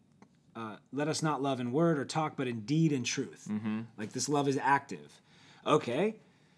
uh, 0.56 0.78
let 0.94 1.10
us 1.10 1.22
not 1.22 1.41
love 1.41 1.60
in 1.60 1.74
word 1.74 2.00
or 2.00 2.06
talk, 2.06 2.38
but 2.38 2.48
in 2.48 2.62
deed 2.62 2.94
and 2.94 3.06
truth. 3.06 3.48
Mm-hmm. 3.52 3.82
Like 3.98 4.13
this 4.13 4.30
love 4.30 4.48
is 4.48 4.58
active. 4.62 5.22
Okay. 5.68 6.15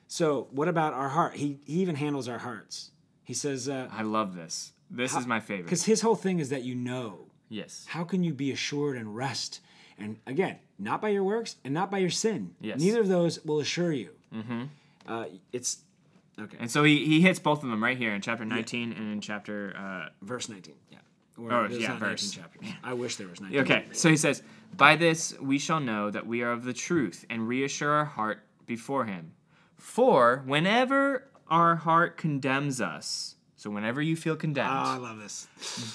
So 0.08 0.48
what 0.52 0.68
about 0.68 0.94
our 0.94 1.10
heart? 1.10 1.36
He, 1.36 1.60
he 1.66 1.82
even 1.82 1.96
handles 1.96 2.28
our 2.28 2.38
hearts. 2.40 2.92
He 3.24 3.34
says, 3.34 3.68
uh, 3.68 3.90
I 3.92 4.04
love 4.04 4.36
this. 4.36 4.72
This 4.90 5.16
is 5.16 5.28
my 5.28 5.42
favorite. 5.42 5.66
because 5.66 5.84
his 5.84 6.00
whole 6.02 6.16
thing 6.16 6.40
is 6.40 6.50
that 6.50 6.64
you 6.64 6.74
know. 6.76 7.26
Yes. 7.50 7.86
How 7.90 8.04
can 8.06 8.24
you 8.24 8.34
be 8.34 8.52
assured 8.52 8.96
and 8.98 9.16
rest? 9.16 9.60
And 9.98 10.18
again, 10.26 10.58
not 10.80 11.02
by 11.02 11.10
your 11.10 11.24
works 11.24 11.58
and 11.66 11.74
not 11.74 11.92
by 11.92 11.98
your 11.98 12.10
sin. 12.10 12.56
Yes. 12.62 12.80
Neither 12.80 13.02
of 13.02 13.08
those 13.10 13.44
will 13.44 13.60
assure 13.60 13.92
you. 13.92 14.12
Mm-hmm. 14.34 14.64
Uh, 15.08 15.26
it's 15.52 15.80
okay. 16.40 16.58
And 16.60 16.72
so 16.72 16.84
he, 16.86 17.06
he 17.06 17.20
hits 17.22 17.40
both 17.40 17.64
of 17.64 17.70
them 17.70 17.84
right 17.84 17.98
here 17.98 18.14
in 18.14 18.22
chapter 18.22 18.46
19 18.46 18.94
and 18.94 19.12
in 19.12 19.20
chapter. 19.22 19.76
Uh, 19.78 20.10
verse 20.22 20.48
19. 20.48 20.76
Yeah. 20.90 20.98
Or 21.38 21.52
Oh, 21.54 21.68
yeah, 21.68 21.98
verse. 21.98 22.24
19 22.24 22.44
chapters. 22.44 22.68
I 22.84 22.94
wish 22.94 23.16
there 23.18 23.28
was 23.28 23.42
19. 23.42 23.60
okay, 23.62 23.86
so 23.92 24.10
he 24.10 24.18
says, 24.18 24.42
By 24.76 24.96
this 24.96 25.38
we 25.40 25.60
shall 25.60 25.80
know 25.80 26.10
that 26.12 26.26
we 26.26 26.42
are 26.44 26.52
of 26.52 26.64
the 26.64 26.74
truth 26.74 27.26
and 27.30 27.48
reassure 27.48 27.92
our 27.92 28.06
heart 28.06 28.40
before 28.66 29.06
him. 29.06 29.34
For 29.78 30.44
whenever 30.46 31.30
our 31.50 31.76
heart 31.78 32.18
condemns 32.18 32.82
us, 32.82 33.36
so 33.56 33.70
whenever 33.70 34.02
you 34.02 34.16
feel 34.16 34.36
condemned, 34.36 34.70
Oh, 34.72 34.94
I 34.94 34.98
love 34.98 35.20
this. 35.20 35.48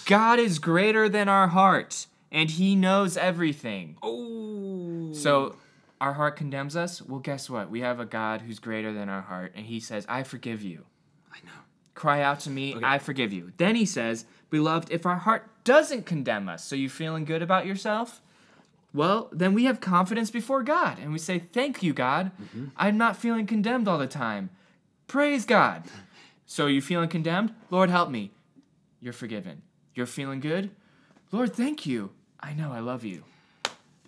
God 0.06 0.38
is 0.38 0.58
greater 0.58 1.08
than 1.08 1.28
our 1.28 1.48
heart 1.48 2.06
and 2.32 2.50
he 2.50 2.74
knows 2.74 3.16
everything. 3.16 3.96
Oh. 4.02 5.12
So 5.12 5.56
our 6.00 6.14
heart 6.14 6.36
condemns 6.36 6.74
us. 6.74 7.02
Well, 7.02 7.20
guess 7.20 7.48
what? 7.48 7.70
We 7.70 7.80
have 7.82 8.00
a 8.00 8.06
God 8.06 8.40
who's 8.40 8.58
greater 8.58 8.92
than 8.92 9.08
our 9.08 9.20
heart, 9.20 9.52
and 9.54 9.66
He 9.66 9.78
says, 9.78 10.06
"I 10.08 10.22
forgive 10.24 10.62
you." 10.62 10.86
I 11.30 11.36
know. 11.44 11.52
Cry 11.94 12.22
out 12.22 12.40
to 12.40 12.50
me, 12.50 12.74
I 12.82 12.98
forgive 12.98 13.32
you. 13.32 13.52
Then 13.58 13.76
He 13.76 13.86
says, 13.86 14.24
"Beloved, 14.50 14.90
if 14.90 15.04
our 15.06 15.18
heart 15.18 15.48
doesn't 15.62 16.06
condemn 16.06 16.48
us, 16.48 16.64
so 16.64 16.74
you 16.74 16.88
feeling 16.88 17.24
good 17.24 17.42
about 17.42 17.66
yourself." 17.66 18.21
Well, 18.94 19.28
then 19.32 19.54
we 19.54 19.64
have 19.64 19.80
confidence 19.80 20.30
before 20.30 20.62
God, 20.62 20.98
and 20.98 21.12
we 21.12 21.18
say, 21.18 21.38
"Thank 21.38 21.82
you, 21.82 21.92
God. 21.92 22.30
I'm 22.76 22.98
not 22.98 23.16
feeling 23.16 23.46
condemned 23.46 23.88
all 23.88 23.98
the 23.98 24.06
time. 24.06 24.50
Praise 25.06 25.44
God." 25.46 25.84
So 26.46 26.66
you 26.66 26.82
feeling 26.82 27.08
condemned? 27.08 27.54
Lord, 27.70 27.88
help 27.88 28.10
me. 28.10 28.32
You're 29.00 29.14
forgiven. 29.14 29.62
You're 29.94 30.06
feeling 30.06 30.40
good? 30.40 30.70
Lord, 31.30 31.54
thank 31.54 31.86
you. 31.86 32.10
I 32.40 32.52
know 32.52 32.70
I 32.72 32.80
love 32.80 33.04
you. 33.04 33.24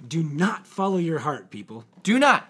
Do 0.07 0.23
not 0.23 0.66
follow 0.66 0.99
your 0.99 1.20
heart, 1.20 1.51
people. 1.51 1.85
Do 2.03 2.18
not 2.18 2.47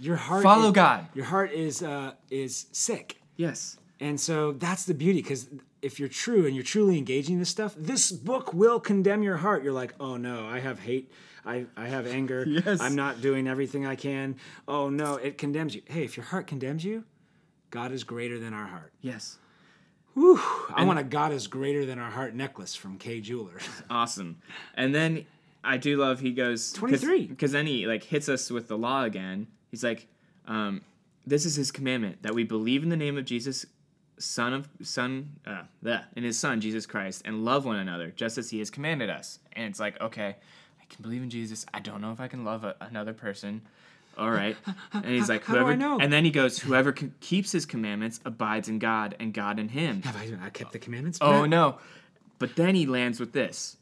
Your 0.00 0.16
heart 0.16 0.42
Follow 0.42 0.66
is- 0.68 0.72
God. 0.74 1.08
Your 1.14 1.24
heart 1.24 1.52
is 1.52 1.82
uh, 1.82 2.12
is 2.30 2.66
sick. 2.72 3.16
Yes. 3.36 3.78
And 4.00 4.20
so 4.20 4.52
that's 4.52 4.84
the 4.84 4.94
beauty 4.94 5.22
because 5.22 5.48
if 5.82 5.98
you're 5.98 6.08
true 6.08 6.46
and 6.46 6.54
you're 6.54 6.64
truly 6.64 6.98
engaging 6.98 7.38
this 7.38 7.48
stuff, 7.48 7.74
this 7.76 8.12
book 8.12 8.52
will 8.52 8.78
condemn 8.78 9.22
your 9.22 9.38
heart. 9.38 9.64
You're 9.64 9.72
like, 9.72 9.94
oh 9.98 10.16
no, 10.16 10.46
I 10.46 10.60
have 10.60 10.80
hate. 10.80 11.10
I, 11.44 11.66
I 11.76 11.88
have 11.88 12.06
anger. 12.06 12.44
Yes. 12.58 12.80
I'm 12.80 12.96
not 12.96 13.20
doing 13.20 13.46
everything 13.46 13.86
I 13.86 13.94
can. 13.94 14.36
Oh 14.66 14.88
no, 14.88 15.16
it 15.16 15.38
condemns 15.38 15.74
you. 15.74 15.82
Hey, 15.86 16.04
if 16.04 16.16
your 16.16 16.26
heart 16.26 16.46
condemns 16.46 16.84
you, 16.84 17.04
God 17.70 17.92
is 17.92 18.04
greater 18.04 18.38
than 18.38 18.52
our 18.52 18.66
heart. 18.66 18.92
Yes. 19.00 19.38
Whew, 20.14 20.40
I 20.74 20.84
want 20.84 20.98
a 20.98 21.04
God 21.04 21.32
is 21.32 21.46
greater 21.46 21.86
than 21.86 21.98
our 21.98 22.10
heart 22.10 22.34
necklace 22.34 22.74
from 22.74 22.98
Kay 22.98 23.20
Jeweler. 23.20 23.58
Awesome. 23.90 24.38
And 24.74 24.94
then 24.94 25.26
I 25.62 25.76
do 25.76 25.96
love 25.96 26.20
he 26.20 26.32
goes 26.32 26.72
23. 26.72 27.26
because 27.26 27.52
then 27.52 27.66
he 27.66 27.86
like 27.86 28.02
hits 28.02 28.28
us 28.28 28.50
with 28.50 28.66
the 28.68 28.76
law 28.76 29.04
again. 29.04 29.46
He's 29.70 29.84
like, 29.84 30.06
um, 30.46 30.80
"This 31.26 31.44
is 31.44 31.54
his 31.54 31.70
commandment 31.70 32.22
that 32.22 32.34
we 32.34 32.42
believe 32.44 32.82
in 32.82 32.88
the 32.88 32.96
name 32.96 33.16
of 33.16 33.24
Jesus, 33.26 33.66
Son 34.18 34.52
of 34.52 34.68
Son, 34.82 35.36
uh, 35.46 35.62
the 35.82 36.02
in 36.16 36.24
His 36.24 36.38
Son 36.38 36.60
Jesus 36.60 36.86
Christ, 36.86 37.22
and 37.24 37.44
love 37.44 37.64
one 37.64 37.76
another 37.76 38.10
just 38.10 38.38
as 38.38 38.50
He 38.50 38.58
has 38.58 38.70
commanded 38.70 39.10
us." 39.10 39.38
And 39.52 39.66
it's 39.70 39.78
like, 39.80 40.00
okay, 40.00 40.36
can 40.90 41.02
believe 41.02 41.22
in 41.22 41.30
Jesus. 41.30 41.64
I 41.72 41.80
don't 41.80 42.00
know 42.00 42.12
if 42.12 42.20
I 42.20 42.28
can 42.28 42.44
love 42.44 42.64
a, 42.64 42.74
another 42.80 43.12
person. 43.12 43.62
All 44.16 44.30
right, 44.30 44.56
and 44.92 45.04
he's 45.04 45.28
like, 45.28 45.44
How 45.44 45.54
do 45.54 45.60
I 45.60 45.76
whoever, 45.76 46.02
and 46.02 46.12
then 46.12 46.24
he 46.24 46.32
goes, 46.32 46.58
whoever 46.58 46.92
c- 46.96 47.12
keeps 47.20 47.52
His 47.52 47.64
commandments 47.66 48.18
abides 48.24 48.68
in 48.68 48.80
God, 48.80 49.14
and 49.20 49.32
God 49.32 49.60
in 49.60 49.68
him. 49.68 50.02
have 50.02 50.16
I, 50.16 50.46
I 50.46 50.50
kept 50.50 50.72
the 50.72 50.80
commandments? 50.80 51.18
Oh 51.20 51.46
no. 51.46 51.78
But 52.40 52.56
then 52.56 52.74
he 52.74 52.86
lands 52.86 53.20
with 53.20 53.32
this. 53.32 53.76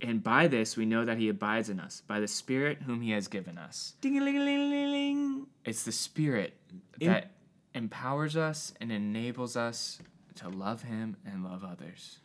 And 0.00 0.22
by 0.22 0.48
this 0.48 0.76
we 0.76 0.86
know 0.86 1.04
that 1.04 1.18
he 1.18 1.28
abides 1.28 1.70
in 1.70 1.78
us, 1.80 2.02
by 2.06 2.20
the 2.20 2.28
Spirit 2.28 2.78
whom 2.84 3.00
he 3.00 3.12
has 3.12 3.28
given 3.28 3.58
us. 3.58 3.94
Ding-a-ling-a-ling-a-ling. 4.00 5.46
It's 5.64 5.84
the 5.84 5.92
Spirit 5.92 6.54
In- 7.00 7.08
that 7.12 7.30
empowers 7.74 8.36
us 8.36 8.74
and 8.80 8.90
enables 8.90 9.56
us 9.56 10.00
to 10.36 10.48
love 10.48 10.82
him 10.82 11.16
and 11.24 11.44
love 11.44 11.64
others. 11.64 12.18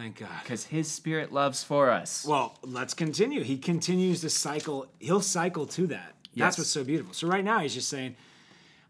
Thank 0.00 0.18
God. 0.18 0.30
Because 0.42 0.64
his 0.64 0.90
Spirit 0.90 1.30
loves 1.30 1.62
for 1.62 1.90
us. 1.90 2.24
Well, 2.26 2.58
let's 2.62 2.94
continue. 2.94 3.42
He 3.42 3.58
continues 3.58 4.22
to 4.22 4.30
cycle. 4.30 4.86
He'll 4.98 5.20
cycle 5.20 5.66
to 5.66 5.88
that. 5.88 6.14
Yes. 6.32 6.46
That's 6.46 6.58
what's 6.58 6.70
so 6.70 6.84
beautiful. 6.84 7.12
So 7.12 7.26
right 7.28 7.44
now 7.44 7.58
he's 7.58 7.74
just 7.74 7.88
saying, 7.90 8.16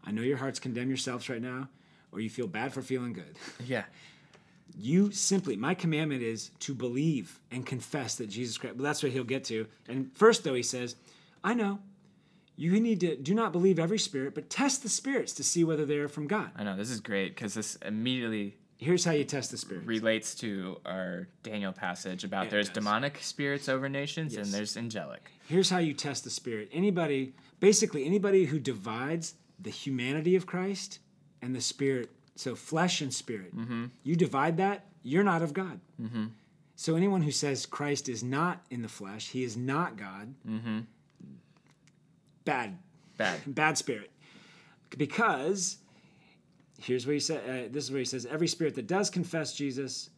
I 0.05 0.11
know 0.11 0.21
your 0.21 0.37
hearts 0.37 0.57
condemn 0.57 0.87
yourselves 0.87 1.27
right 1.27 1.41
now, 1.41 1.67
or 2.13 2.21
you 2.21 2.29
feel 2.29 2.47
bad 2.47 2.71
for 2.71 2.81
feeling 2.81 3.11
good. 3.11 3.35
yeah. 3.65 3.83
You 4.79 5.11
simply, 5.11 5.57
my 5.57 5.73
commandment 5.73 6.21
is 6.21 6.51
to 6.61 6.73
believe 6.73 7.41
and 7.51 7.65
confess 7.65 8.15
that 8.15 8.29
Jesus 8.29 8.57
Christ. 8.57 8.77
But 8.77 8.83
that's 8.83 9.03
what 9.03 9.11
he'll 9.11 9.25
get 9.25 9.43
to. 9.45 9.67
And 9.89 10.11
first, 10.15 10.45
though, 10.45 10.53
he 10.53 10.63
says, 10.63 10.95
I 11.43 11.53
know 11.55 11.79
You 12.55 12.79
need 12.79 12.99
to 13.01 13.17
do 13.17 13.33
not 13.33 13.51
believe 13.51 13.79
every 13.79 13.99
spirit, 13.99 14.33
but 14.33 14.49
test 14.49 14.81
the 14.83 14.89
spirits 14.89 15.33
to 15.33 15.43
see 15.43 15.63
whether 15.65 15.85
they 15.85 15.97
are 15.97 16.07
from 16.07 16.27
God. 16.27 16.51
I 16.55 16.63
know 16.63 16.77
this 16.77 16.91
is 16.91 17.01
great 17.01 17.35
because 17.35 17.53
this 17.55 17.75
immediately 17.77 18.55
Here's 18.81 19.05
how 19.05 19.11
you 19.11 19.23
test 19.23 19.51
the 19.51 19.57
spirit 19.57 19.85
relates 19.85 20.33
to 20.35 20.79
our 20.87 21.27
Daniel 21.43 21.71
passage 21.71 22.23
about 22.23 22.47
it 22.47 22.49
there's 22.49 22.67
does. 22.67 22.73
demonic 22.73 23.19
spirits 23.21 23.69
over 23.69 23.87
nations 23.87 24.33
Yes. 24.33 24.45
and 24.45 24.53
there's 24.53 24.75
angelic. 24.75 25.29
Here's 25.47 25.69
how 25.69 25.77
you 25.77 25.93
test 25.93 26.23
the 26.23 26.31
spirit. 26.31 26.67
Anybody, 26.73 27.33
basically 27.59 28.05
anybody 28.05 28.45
who 28.45 28.59
divides 28.59 29.35
the 29.59 29.69
humanity 29.69 30.35
of 30.35 30.47
Christ 30.47 30.97
and 31.43 31.55
the 31.55 31.61
spirit, 31.61 32.09
so 32.35 32.55
flesh 32.55 33.01
and 33.01 33.13
spirit, 33.13 33.55
mm-hmm. 33.55 33.85
you 34.03 34.15
divide 34.15 34.57
that, 34.57 34.85
you're 35.03 35.23
not 35.23 35.43
of 35.43 35.53
God. 35.53 35.79
Mm-hmm. 36.01 36.25
So 36.75 36.95
anyone 36.95 37.21
who 37.21 37.31
says 37.31 37.67
Christ 37.67 38.09
is 38.09 38.23
not 38.23 38.63
in 38.71 38.81
the 38.81 38.87
flesh, 38.89 39.29
he 39.29 39.43
is 39.43 39.55
not 39.55 39.95
God, 39.95 40.33
mm-hmm. 40.47 40.79
bad, 42.45 42.79
Bad. 43.17 43.39
bad 43.45 43.77
spirit. 43.77 44.09
Because 44.97 45.77
here's 46.81 47.05
what 47.05 47.13
he 47.13 47.19
said. 47.19 47.41
Uh, 47.47 47.69
this 47.71 47.85
is 47.85 47.91
where 47.91 47.99
he 47.99 48.05
says, 48.05 48.25
every 48.25 48.47
spirit 48.47 48.75
that 48.75 48.87
does 48.87 49.09
confess 49.09 49.53
Jesus, 49.53 50.09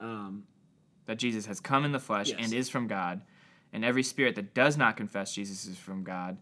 That 0.00 1.16
Jesus 1.18 1.46
has 1.46 1.60
come 1.60 1.84
in 1.84 1.92
the 1.92 2.00
flesh 2.00 2.30
Yes. 2.30 2.38
and 2.42 2.52
is 2.52 2.68
from 2.68 2.86
God, 2.86 3.20
and 3.72 3.84
every 3.84 4.02
spirit 4.02 4.34
that 4.36 4.54
does 4.54 4.76
not 4.76 4.96
confess 4.96 5.34
Jesus 5.34 5.66
is 5.66 5.76
from 5.78 6.02
God. 6.04 6.38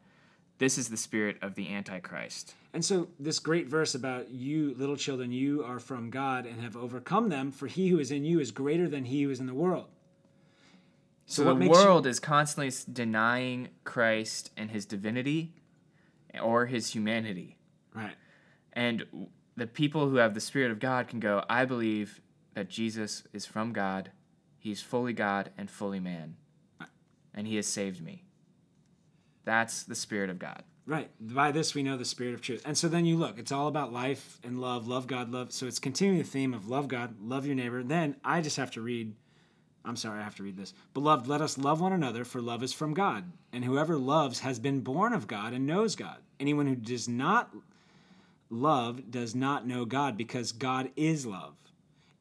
This 0.58 0.78
is 0.78 0.88
the 0.88 0.96
spirit 0.96 1.38
of 1.42 1.54
the 1.56 1.74
Antichrist. 1.74 2.54
And 2.72 2.84
so, 2.84 3.08
this 3.18 3.38
great 3.40 3.66
verse 3.66 3.94
about 3.96 4.30
you, 4.30 4.74
little 4.78 4.96
children, 4.96 5.32
you 5.32 5.64
are 5.64 5.80
from 5.80 6.10
God 6.10 6.46
and 6.46 6.60
have 6.60 6.76
overcome 6.76 7.28
them, 7.28 7.50
for 7.50 7.66
he 7.66 7.88
who 7.88 7.98
is 7.98 8.12
in 8.12 8.24
you 8.24 8.38
is 8.38 8.52
greater 8.52 8.88
than 8.88 9.04
he 9.06 9.22
who 9.22 9.30
is 9.30 9.40
in 9.40 9.46
the 9.46 9.54
world. 9.54 9.86
So, 11.26 11.44
what 11.44 11.54
the 11.54 11.58
makes 11.60 11.76
you- 11.78 11.84
world 11.84 12.06
is 12.06 12.20
constantly 12.20 12.72
denying 12.92 13.68
Christ 13.84 14.50
and 14.56 14.70
his 14.70 14.86
divinity 14.86 15.52
or 16.40 16.66
his 16.66 16.92
humanity. 16.94 17.56
Right. 17.94 18.14
And 18.72 19.04
the 19.56 19.66
people 19.66 20.08
who 20.08 20.16
have 20.16 20.34
the 20.34 20.40
Spirit 20.40 20.70
of 20.70 20.80
God 20.80 21.08
can 21.08 21.20
go, 21.20 21.44
I 21.48 21.64
believe 21.64 22.20
that 22.54 22.68
Jesus 22.68 23.24
is 23.32 23.46
from 23.46 23.72
God. 23.72 24.10
He's 24.58 24.80
fully 24.80 25.12
God 25.12 25.50
and 25.58 25.70
fully 25.70 26.00
man. 26.00 26.36
And 27.34 27.46
he 27.46 27.56
has 27.56 27.66
saved 27.66 28.02
me. 28.02 28.24
That's 29.44 29.82
the 29.82 29.94
Spirit 29.94 30.30
of 30.30 30.38
God. 30.38 30.62
Right. 30.86 31.10
By 31.20 31.52
this 31.52 31.74
we 31.74 31.82
know 31.82 31.96
the 31.96 32.04
spirit 32.04 32.34
of 32.34 32.40
truth. 32.40 32.62
And 32.66 32.76
so 32.76 32.88
then 32.88 33.06
you 33.06 33.16
look, 33.16 33.38
it's 33.38 33.52
all 33.52 33.68
about 33.68 33.92
life 33.92 34.38
and 34.42 34.60
love, 34.60 34.88
love 34.88 35.06
God, 35.06 35.30
love. 35.30 35.52
So 35.52 35.66
it's 35.66 35.78
continuing 35.78 36.18
the 36.18 36.24
theme 36.24 36.52
of 36.52 36.68
love 36.68 36.88
God, 36.88 37.14
love 37.22 37.46
your 37.46 37.54
neighbor. 37.54 37.84
Then 37.84 38.16
I 38.24 38.40
just 38.40 38.56
have 38.56 38.72
to 38.72 38.80
read, 38.80 39.14
I'm 39.84 39.94
sorry, 39.94 40.20
I 40.20 40.24
have 40.24 40.34
to 40.36 40.42
read 40.42 40.56
this. 40.56 40.74
Beloved, 40.92 41.28
let 41.28 41.40
us 41.40 41.56
love 41.56 41.80
one 41.80 41.92
another, 41.92 42.24
for 42.24 42.42
love 42.42 42.64
is 42.64 42.72
from 42.72 42.94
God. 42.94 43.30
And 43.52 43.64
whoever 43.64 43.96
loves 43.96 44.40
has 44.40 44.58
been 44.58 44.80
born 44.80 45.12
of 45.12 45.28
God 45.28 45.52
and 45.52 45.66
knows 45.66 45.94
God. 45.94 46.18
Anyone 46.40 46.66
who 46.66 46.74
does 46.74 47.08
not 47.08 47.54
love 48.52 49.10
does 49.10 49.34
not 49.34 49.66
know 49.66 49.84
God, 49.84 50.16
because 50.16 50.52
God 50.52 50.90
is 50.94 51.26
love. 51.26 51.54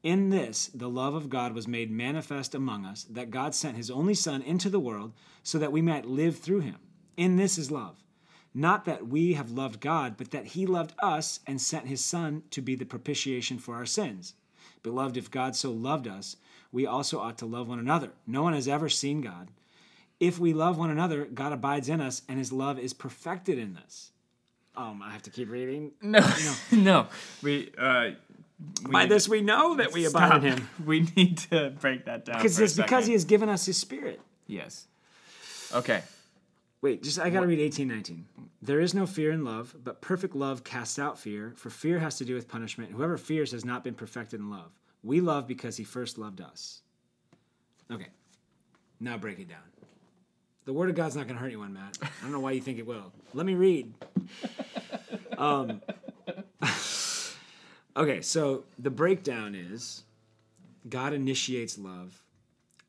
In 0.02 0.30
this, 0.30 0.68
the 0.74 0.88
love 0.88 1.14
of 1.14 1.30
God 1.30 1.54
was 1.54 1.68
made 1.68 1.90
manifest 1.90 2.54
among 2.54 2.84
us, 2.84 3.04
that 3.04 3.30
God 3.30 3.54
sent 3.54 3.76
his 3.76 3.90
only 3.90 4.14
Son 4.14 4.42
into 4.42 4.68
the 4.68 4.80
world 4.80 5.12
so 5.42 5.58
that 5.58 5.70
we 5.70 5.82
might 5.82 6.06
live 6.06 6.38
through 6.38 6.60
him. 6.60 6.78
In 7.16 7.36
this 7.36 7.58
is 7.58 7.70
love. 7.70 8.02
Not 8.54 8.84
that 8.86 9.06
we 9.06 9.34
have 9.34 9.50
loved 9.50 9.80
God, 9.80 10.16
but 10.16 10.30
that 10.32 10.46
he 10.46 10.66
loved 10.66 10.94
us 10.98 11.40
and 11.46 11.60
sent 11.60 11.86
his 11.86 12.04
Son 12.04 12.42
to 12.50 12.60
be 12.60 12.74
the 12.74 12.84
propitiation 12.84 13.58
for 13.58 13.74
our 13.76 13.86
sins. 13.86 14.34
Beloved, 14.82 15.16
if 15.16 15.30
God 15.30 15.54
so 15.54 15.70
loved 15.70 16.08
us, 16.08 16.36
we 16.72 16.86
also 16.86 17.20
ought 17.20 17.38
to 17.38 17.46
love 17.46 17.68
one 17.68 17.78
another. 17.78 18.10
No 18.26 18.42
one 18.42 18.54
has 18.54 18.66
ever 18.66 18.88
seen 18.88 19.20
God. 19.20 19.50
If 20.18 20.38
we 20.38 20.52
love 20.52 20.78
one 20.78 20.90
another, 20.90 21.26
God 21.26 21.52
abides 21.52 21.88
in 21.88 22.00
us, 22.00 22.22
and 22.28 22.38
his 22.38 22.52
love 22.52 22.78
is 22.78 22.92
perfected 22.92 23.58
in 23.58 23.76
us. 23.76 24.11
Um, 24.74 25.02
I 25.02 25.10
have 25.10 25.22
to 25.22 25.30
keep 25.30 25.50
reading. 25.50 25.92
No, 26.00 26.20
no. 26.70 27.06
We, 27.42 27.72
uh, 27.76 28.10
we 28.84 28.90
By 28.90 29.06
this 29.06 29.28
we 29.28 29.40
know 29.42 29.76
that 29.76 29.92
we 29.92 30.06
abide 30.06 30.44
in 30.44 30.56
him. 30.56 30.68
We 30.86 31.00
need 31.16 31.38
to 31.50 31.70
break 31.80 32.06
that 32.06 32.24
down. 32.24 32.38
Because 32.38 32.58
it's 32.58 32.76
because 32.76 33.06
he 33.06 33.12
has 33.12 33.24
given 33.24 33.48
us 33.48 33.66
his 33.66 33.76
spirit. 33.76 34.20
Yes. 34.46 34.86
Okay. 35.74 36.02
Wait, 36.80 37.02
just 37.02 37.18
I 37.18 37.30
gotta 37.30 37.46
read 37.46 37.60
eighteen 37.60 37.88
nineteen. 37.88 38.26
There 38.60 38.80
is 38.80 38.94
no 38.94 39.06
fear 39.06 39.30
in 39.30 39.44
love, 39.44 39.74
but 39.82 40.00
perfect 40.00 40.34
love 40.34 40.64
casts 40.64 40.98
out 40.98 41.18
fear, 41.18 41.52
for 41.56 41.70
fear 41.70 41.98
has 41.98 42.16
to 42.18 42.24
do 42.24 42.34
with 42.34 42.48
punishment. 42.48 42.92
Whoever 42.92 43.16
fears 43.18 43.52
has 43.52 43.64
not 43.64 43.84
been 43.84 43.94
perfected 43.94 44.40
in 44.40 44.50
love. 44.50 44.72
We 45.02 45.20
love 45.20 45.46
because 45.46 45.76
he 45.76 45.84
first 45.84 46.16
loved 46.16 46.40
us. 46.40 46.82
Okay. 47.90 48.08
Now 49.00 49.18
break 49.18 49.38
it 49.40 49.48
down. 49.48 49.58
The 50.64 50.72
word 50.72 50.90
of 50.90 50.96
God's 50.96 51.16
not 51.16 51.26
gonna 51.26 51.40
hurt 51.40 51.46
anyone, 51.46 51.72
Matt. 51.72 51.98
I 52.02 52.08
don't 52.22 52.32
know 52.32 52.40
why 52.40 52.52
you 52.52 52.60
think 52.60 52.78
it 52.78 52.86
will. 52.86 53.12
Let 53.34 53.46
me 53.46 53.54
read. 53.54 53.92
Um 55.38 55.80
Okay, 57.96 58.22
so 58.22 58.64
the 58.78 58.90
breakdown 58.90 59.54
is 59.54 60.04
God 60.88 61.12
initiates 61.12 61.76
love. 61.78 62.22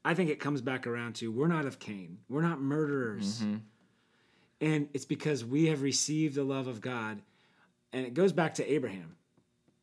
I 0.06 0.14
think 0.14 0.30
it 0.30 0.40
comes 0.40 0.62
back 0.62 0.88
around 0.88 1.16
to 1.16 1.32
we're 1.32 1.48
not 1.48 1.66
of 1.66 1.80
Cain. 1.80 2.20
We're 2.30 2.42
not 2.42 2.62
murderers. 2.62 3.42
And 4.62 4.88
it's 4.94 5.06
because 5.06 5.44
we 5.44 5.66
have 5.66 5.82
received 5.82 6.36
the 6.36 6.44
love 6.44 6.68
of 6.68 6.80
God. 6.80 7.22
And 7.92 8.06
it 8.06 8.14
goes 8.14 8.32
back 8.32 8.54
to 8.56 8.72
Abraham. 8.72 9.16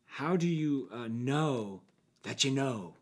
How 0.07 0.37
do 0.37 0.49
you 0.49 0.89
uh, 0.93 1.09
know 1.11 1.83
that 2.23 2.45
you 2.45 2.51
know 2.51 2.95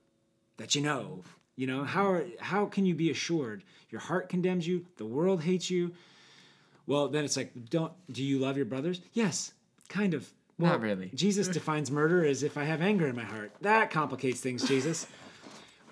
that 0.57 0.75
you 0.75 0.83
know? 0.83 1.23
You 1.59 1.67
know, 1.67 1.83
how, 1.83 2.07
are, 2.13 2.25
how 2.39 2.67
can 2.67 2.87
you 2.87 2.95
be 2.95 3.11
assured? 3.11 3.65
Your 3.91 4.01
heart 4.01 4.29
condemns 4.29 4.65
you, 4.65 4.87
the 4.97 5.05
world 5.05 5.43
hates 5.43 5.69
you. 5.69 5.91
Well, 6.87 7.09
then 7.09 7.25
it's 7.25 7.37
like, 7.37 7.53
don't 7.69 7.93
do 8.13 8.23
you 8.23 8.39
love 8.39 8.57
your 8.57 8.65
brothers? 8.65 9.01
Yes, 9.13 9.53
kind 9.89 10.15
of. 10.15 10.31
Well, 10.57 10.71
Not 10.71 10.83
really. 10.83 11.11
Jesus 11.15 11.49
defines 11.49 11.91
murder 11.91 12.25
as 12.25 12.45
if 12.45 12.57
I 12.57 12.63
have 12.63 12.81
anger 12.81 13.09
in 13.09 13.17
my 13.17 13.25
heart. 13.25 13.51
That 13.61 13.91
complicates 13.91 14.41
things, 14.41 14.69
Jesus. 14.69 15.09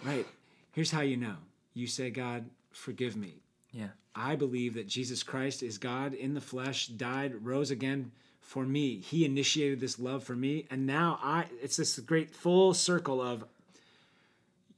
right. 0.05 0.25
Here's 0.71 0.93
how 0.93 1.01
you 1.01 1.17
know. 1.17 1.35
You 1.75 1.89
say, 1.89 2.11
God, 2.11 2.45
forgive 2.71 3.17
me. 3.17 3.43
Yeah. 3.73 3.89
I 4.15 4.37
believe 4.37 4.75
that 4.75 4.87
Jesus 4.87 5.25
Christ 5.25 5.65
is 5.65 5.79
God 5.79 6.15
in 6.15 6.35
the 6.35 6.41
flesh, 6.41 6.87
died, 6.87 7.45
rose 7.45 7.73
again 7.73 8.13
for 8.41 8.65
me. 8.65 9.01
He 9.01 9.25
initiated 9.25 9.81
this 9.81 9.99
love 9.99 10.23
for 10.23 10.37
me, 10.37 10.67
and 10.71 10.87
now 10.87 11.19
I 11.21 11.47
it's 11.61 11.77
this 11.77 11.99
great 11.99 12.31
full 12.31 12.73
circle 12.73 13.21
of 13.21 13.45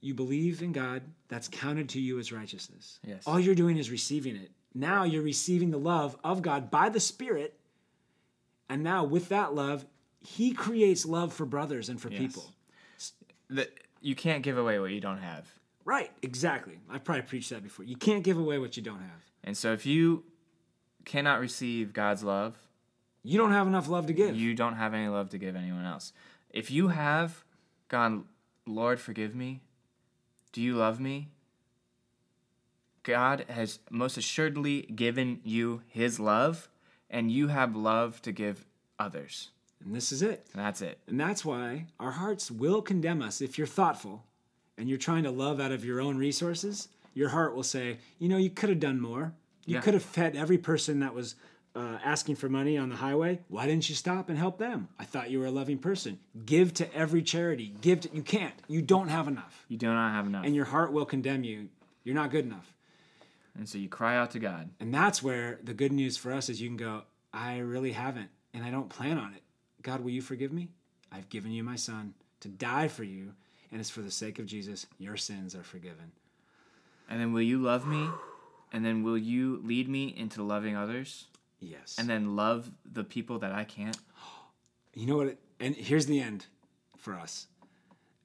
you 0.01 0.13
believe 0.13 0.61
in 0.61 0.71
God, 0.71 1.01
that's 1.27 1.47
counted 1.47 1.89
to 1.89 1.99
you 2.01 2.19
as 2.19 2.31
righteousness. 2.31 2.99
Yes. 3.05 3.23
All 3.27 3.39
you're 3.39 3.55
doing 3.55 3.77
is 3.77 3.91
receiving 3.91 4.35
it. 4.35 4.51
Now 4.73 5.03
you're 5.03 5.23
receiving 5.23 5.71
the 5.71 5.77
love 5.79 6.15
of 6.23 6.41
God 6.41 6.69
by 6.71 6.89
the 6.89 6.99
Spirit. 6.99 7.59
And 8.69 8.83
now 8.83 9.03
with 9.03 9.29
that 9.29 9.53
love, 9.55 9.85
he 10.21 10.53
creates 10.53 11.05
love 11.05 11.33
for 11.33 11.45
brothers 11.45 11.89
and 11.89 11.99
for 11.99 12.09
Yes. 12.09 12.19
people. 12.19 12.53
The, 13.49 13.67
you 14.01 14.15
can't 14.15 14.43
give 14.43 14.57
away 14.57 14.79
what 14.79 14.91
you 14.91 15.01
don't 15.01 15.17
have. 15.19 15.47
Right, 15.85 16.11
exactly. 16.21 16.79
I've 16.89 17.03
probably 17.03 17.23
preached 17.23 17.49
that 17.49 17.63
before. 17.63 17.83
You 17.85 17.95
can't 17.95 18.23
give 18.23 18.37
away 18.37 18.59
what 18.59 18.77
you 18.77 18.83
don't 18.83 18.99
have. 18.99 19.23
And 19.43 19.57
so 19.57 19.73
if 19.73 19.85
you 19.85 20.23
cannot 21.05 21.39
receive 21.39 21.93
God's 21.93 22.23
love, 22.23 22.55
You 23.23 23.37
don't 23.37 23.51
have 23.51 23.65
enough 23.67 23.87
love 23.89 24.05
to 24.07 24.13
give. 24.13 24.35
you 24.35 24.53
don't 24.53 24.75
have 24.75 24.93
any 24.93 25.07
love 25.07 25.29
to 25.29 25.37
give 25.37 25.55
anyone 25.55 25.85
else. 25.85 26.13
If 26.51 26.69
you 26.69 26.89
have 26.89 27.43
gone, 27.87 28.25
Lord, 28.67 28.99
forgive 28.99 29.35
me, 29.35 29.61
do 30.51 30.61
you 30.61 30.75
love 30.75 30.99
me? 30.99 31.29
God 33.03 33.45
has 33.49 33.79
most 33.89 34.17
assuredly 34.17 34.81
given 34.83 35.39
you 35.43 35.81
his 35.87 36.19
love, 36.19 36.69
and 37.09 37.31
you 37.31 37.47
have 37.47 37.75
love 37.75 38.21
to 38.23 38.31
give 38.31 38.65
others. 38.99 39.49
and 39.83 39.95
this 39.95 40.11
is 40.11 40.21
it. 40.21 40.45
And 40.53 40.61
that's 40.61 40.81
it. 40.81 40.99
And 41.07 41.17
that's 41.19 41.45
why 41.45 41.85
our 41.99 42.11
hearts 42.11 42.51
will 42.51 42.81
condemn 42.81 43.21
us 43.21 43.39
if 43.41 43.57
you're 43.57 43.65
thoughtful 43.65 44.25
and 44.77 44.89
you're 44.89 44.97
trying 44.97 45.23
to 45.23 45.31
love 45.31 45.59
out 45.61 45.71
of 45.71 45.85
your 45.85 46.01
own 46.01 46.17
resources. 46.17 46.89
Your 47.13 47.29
heart 47.29 47.55
will 47.55 47.63
say, 47.63 47.97
you 48.19 48.27
know, 48.27 48.35
you 48.37 48.49
could 48.49 48.67
have 48.69 48.79
done 48.81 48.99
more. 48.99 49.33
You 49.65 49.75
Yeah. 49.75 49.81
could 49.81 49.93
have 49.93 50.03
fed 50.03 50.35
every 50.35 50.57
person 50.57 50.99
that 50.99 51.13
was 51.13 51.35
uh, 51.75 51.97
asking 52.03 52.35
for 52.35 52.49
money 52.49 52.77
on 52.77 52.89
the 52.89 52.95
highway. 52.95 53.39
Why 53.47 53.67
didn't 53.67 53.89
you 53.89 53.95
stop 53.95 54.29
and 54.29 54.37
help 54.37 54.57
them? 54.57 54.89
I 54.99 55.05
thought 55.05 55.29
you 55.29 55.39
were 55.39 55.45
a 55.45 55.51
loving 55.51 55.77
person. 55.77 56.19
Give 56.45 56.73
to 56.75 56.93
every 56.93 57.21
charity. 57.21 57.75
Give 57.81 58.01
to, 58.01 58.09
you 58.13 58.23
can't. 58.23 58.55
You 58.67 58.81
don't 58.81 59.09
have 59.09 59.27
enough. 59.27 59.65
You 59.67 59.77
do 59.77 59.87
not 59.87 60.11
have 60.11 60.25
enough. 60.27 60.45
And 60.45 60.55
your 60.55 60.65
heart 60.65 60.91
will 60.91 61.05
condemn 61.05 61.43
you. 61.43 61.69
You're 62.03 62.15
not 62.15 62.31
good 62.31 62.45
enough. 62.45 62.73
and 63.55 63.67
so 63.67 63.77
you 63.77 63.89
cry 63.89 64.17
out 64.17 64.31
to 64.31 64.39
God. 64.39 64.69
And 64.79 64.93
that's 64.93 65.21
where 65.21 65.59
the 65.63 65.73
good 65.73 65.91
news 65.91 66.17
for 66.17 66.31
us 66.31 66.49
is 66.49 66.61
you 66.61 66.69
can 66.69 66.77
go, 66.77 67.03
I 67.33 67.57
really 67.59 67.91
haven't, 67.91 68.29
and 68.53 68.63
I 68.63 68.71
don't 68.71 68.89
plan 68.89 69.17
on 69.17 69.33
it. 69.33 69.43
God, 69.81 70.01
will 70.01 70.11
you 70.11 70.21
forgive 70.21 70.51
me? 70.51 70.69
I've 71.11 71.29
given 71.29 71.51
you 71.51 71.63
my 71.63 71.75
son 71.75 72.13
to 72.41 72.47
die 72.47 72.87
for 72.87 73.03
you, 73.03 73.33
and 73.71 73.79
it's 73.79 73.89
for 73.89 74.01
the 74.01 74.11
sake 74.11 74.39
of 74.39 74.45
Jesus, 74.45 74.87
your 74.97 75.17
sins 75.17 75.55
are 75.55 75.63
forgiven. 75.63 76.11
And 77.09 77.19
then 77.19 77.33
will 77.33 77.41
you 77.41 77.59
love 77.61 77.87
me? 77.87 78.09
And 78.71 78.85
then 78.85 79.03
will 79.03 79.17
you 79.17 79.61
lead 79.63 79.89
me 79.89 80.13
into 80.15 80.43
loving 80.43 80.75
others? 80.75 81.25
Yes. 81.59 81.95
And 81.97 82.09
then 82.09 82.35
love 82.35 82.71
the 82.89 83.03
people 83.03 83.39
that 83.39 83.51
I 83.51 83.63
can't? 83.63 83.97
you 84.93 85.05
know 85.05 85.17
what? 85.17 85.27
It, 85.27 85.39
and 85.59 85.75
here's 85.75 86.05
the 86.05 86.19
end 86.19 86.45
for 86.97 87.13
us. 87.13 87.47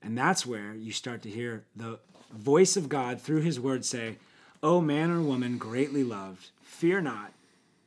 And 0.02 0.16
that's 0.16 0.44
where 0.44 0.74
you 0.74 0.92
start 0.92 1.22
to 1.22 1.30
hear 1.30 1.64
the 1.74 1.98
voice 2.32 2.76
of 2.76 2.88
God 2.88 3.20
through 3.20 3.40
his 3.40 3.58
word 3.58 3.84
say, 3.84 4.16
O 4.62 4.80
man 4.80 5.10
or 5.10 5.20
woman 5.20 5.58
greatly 5.58 6.04
loved, 6.04 6.50
fear 6.62 7.00
not, 7.00 7.32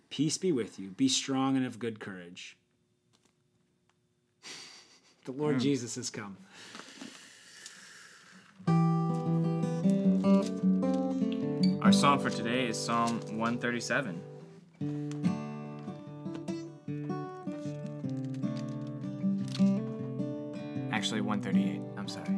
Peace 0.10 0.38
be 0.38 0.52
with 0.52 0.80
you. 0.80 0.90
Be 0.90 1.10
strong 1.10 1.58
and 1.58 1.66
of 1.66 1.80
good 1.80 2.00
courage. 2.00 2.58
The 5.26 5.32
Lord 5.32 5.56
hmm. 5.56 5.62
Jesus 5.62 5.96
has 5.96 6.10
come. 6.10 6.38
Our 11.82 11.92
psalm 11.92 12.20
for 12.20 12.30
today 12.30 12.68
is 12.68 12.80
Psalm 12.80 13.20
137. 13.38 14.22
Actually, 21.08 21.22
138. 21.22 21.82
I'm 21.98 22.10
sorry. 22.10 22.38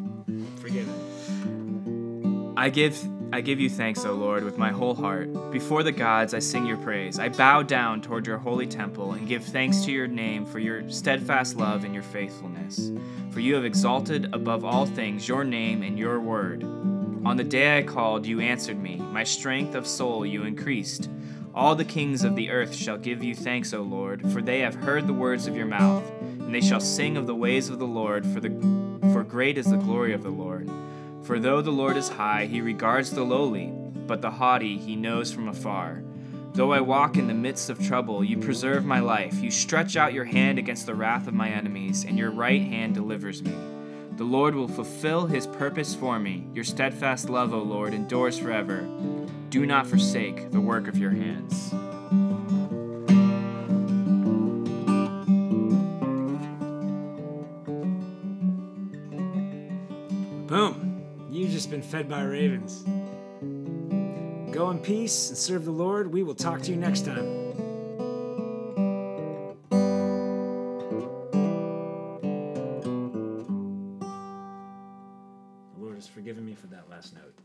Forgive 0.57 0.87
it. 0.87 2.53
I 2.55 2.69
give 2.69 3.03
I 3.33 3.41
give 3.41 3.59
you 3.59 3.67
thanks, 3.67 4.05
O 4.05 4.13
Lord, 4.13 4.43
with 4.43 4.59
my 4.59 4.69
whole 4.69 4.93
heart. 4.93 5.51
Before 5.51 5.81
the 5.81 5.91
gods 5.91 6.35
I 6.35 6.39
sing 6.39 6.67
your 6.67 6.77
praise. 6.77 7.17
I 7.17 7.29
bow 7.29 7.63
down 7.63 7.99
toward 7.99 8.27
your 8.27 8.37
holy 8.37 8.67
temple 8.67 9.13
and 9.13 9.27
give 9.27 9.43
thanks 9.43 9.83
to 9.85 9.91
your 9.91 10.05
name 10.05 10.45
for 10.45 10.59
your 10.59 10.87
steadfast 10.87 11.57
love 11.57 11.83
and 11.83 11.95
your 11.95 12.03
faithfulness. 12.03 12.91
For 13.31 13.39
you 13.39 13.55
have 13.55 13.65
exalted 13.65 14.31
above 14.35 14.63
all 14.63 14.85
things 14.85 15.27
your 15.27 15.43
name 15.43 15.81
and 15.81 15.97
your 15.97 16.19
word. 16.19 16.61
On 16.63 17.37
the 17.37 17.43
day 17.43 17.75
I 17.79 17.81
called, 17.81 18.27
you 18.27 18.39
answered 18.39 18.79
me. 18.79 18.97
My 18.97 19.23
strength 19.23 19.73
of 19.73 19.87
soul 19.87 20.27
you 20.27 20.43
increased. 20.43 21.09
All 21.59 21.75
the 21.75 21.83
kings 21.83 22.23
of 22.23 22.37
the 22.37 22.51
earth 22.51 22.73
shall 22.73 22.97
give 22.97 23.21
you 23.21 23.35
thanks, 23.35 23.73
O 23.73 23.81
Lord, 23.81 24.31
for 24.31 24.41
they 24.41 24.61
have 24.61 24.75
heard 24.75 25.07
the 25.07 25.13
words 25.13 25.45
of 25.45 25.57
your 25.57 25.65
mouth, 25.65 26.09
and 26.21 26.55
they 26.55 26.61
shall 26.61 26.79
sing 26.79 27.17
of 27.17 27.27
the 27.27 27.35
ways 27.35 27.67
of 27.67 27.79
the 27.79 27.85
Lord, 27.85 28.25
for 28.25 28.39
the 28.39 28.49
for 29.11 29.25
great 29.25 29.57
is 29.57 29.69
the 29.69 29.75
glory 29.75 30.13
of 30.13 30.23
the 30.23 30.29
Lord. 30.29 30.71
For 31.23 31.37
though 31.37 31.61
the 31.61 31.69
Lord 31.69 31.97
is 31.97 32.07
high, 32.07 32.45
he 32.45 32.61
regards 32.61 33.11
the 33.11 33.25
lowly, 33.25 33.73
but 34.07 34.21
the 34.21 34.31
haughty 34.31 34.77
he 34.77 34.95
knows 34.95 35.33
from 35.33 35.49
afar. 35.49 36.01
Though 36.53 36.71
I 36.71 36.79
walk 36.79 37.17
in 37.17 37.27
the 37.27 37.33
midst 37.33 37.69
of 37.69 37.85
trouble, 37.85 38.23
you 38.23 38.37
preserve 38.37 38.85
my 38.85 39.01
life. 39.01 39.43
You 39.43 39.51
stretch 39.51 39.97
out 39.97 40.13
your 40.13 40.23
hand 40.23 40.59
against 40.59 40.85
the 40.85 40.95
wrath 40.95 41.27
of 41.27 41.33
my 41.33 41.49
enemies, 41.49 42.05
and 42.05 42.17
your 42.17 42.31
right 42.31 42.61
hand 42.61 42.93
delivers 42.93 43.43
me. 43.43 43.53
The 44.19 44.25
Lord 44.25 44.53
will 44.53 44.67
fulfill 44.67 45.27
his 45.27 45.47
purpose 45.47 45.95
for 45.95 46.19
me. 46.19 46.45
Your 46.53 46.65
steadfast 46.65 47.29
love, 47.29 47.53
O 47.53 47.59
Lord, 47.59 47.93
endures 47.93 48.37
forever. 48.37 48.85
Do 49.49 49.65
not 49.65 49.87
forsake 49.87 50.51
the 50.51 50.59
work 50.59 50.89
of 50.89 50.97
your 50.97 51.11
hands. 51.11 51.69
Boom. 60.49 61.01
You've 61.31 61.51
just 61.51 61.71
been 61.71 61.81
fed 61.81 62.09
by 62.09 62.23
ravens. 62.23 62.83
Go 64.53 64.69
in 64.69 64.79
peace 64.79 65.29
and 65.29 65.37
serve 65.37 65.63
the 65.63 65.71
Lord. 65.71 66.11
We 66.11 66.23
will 66.23 66.35
talk 66.35 66.61
to 66.63 66.71
you 66.71 66.75
next 66.75 67.05
time. 67.05 67.68
Last 76.99 77.13
note. 77.15 77.38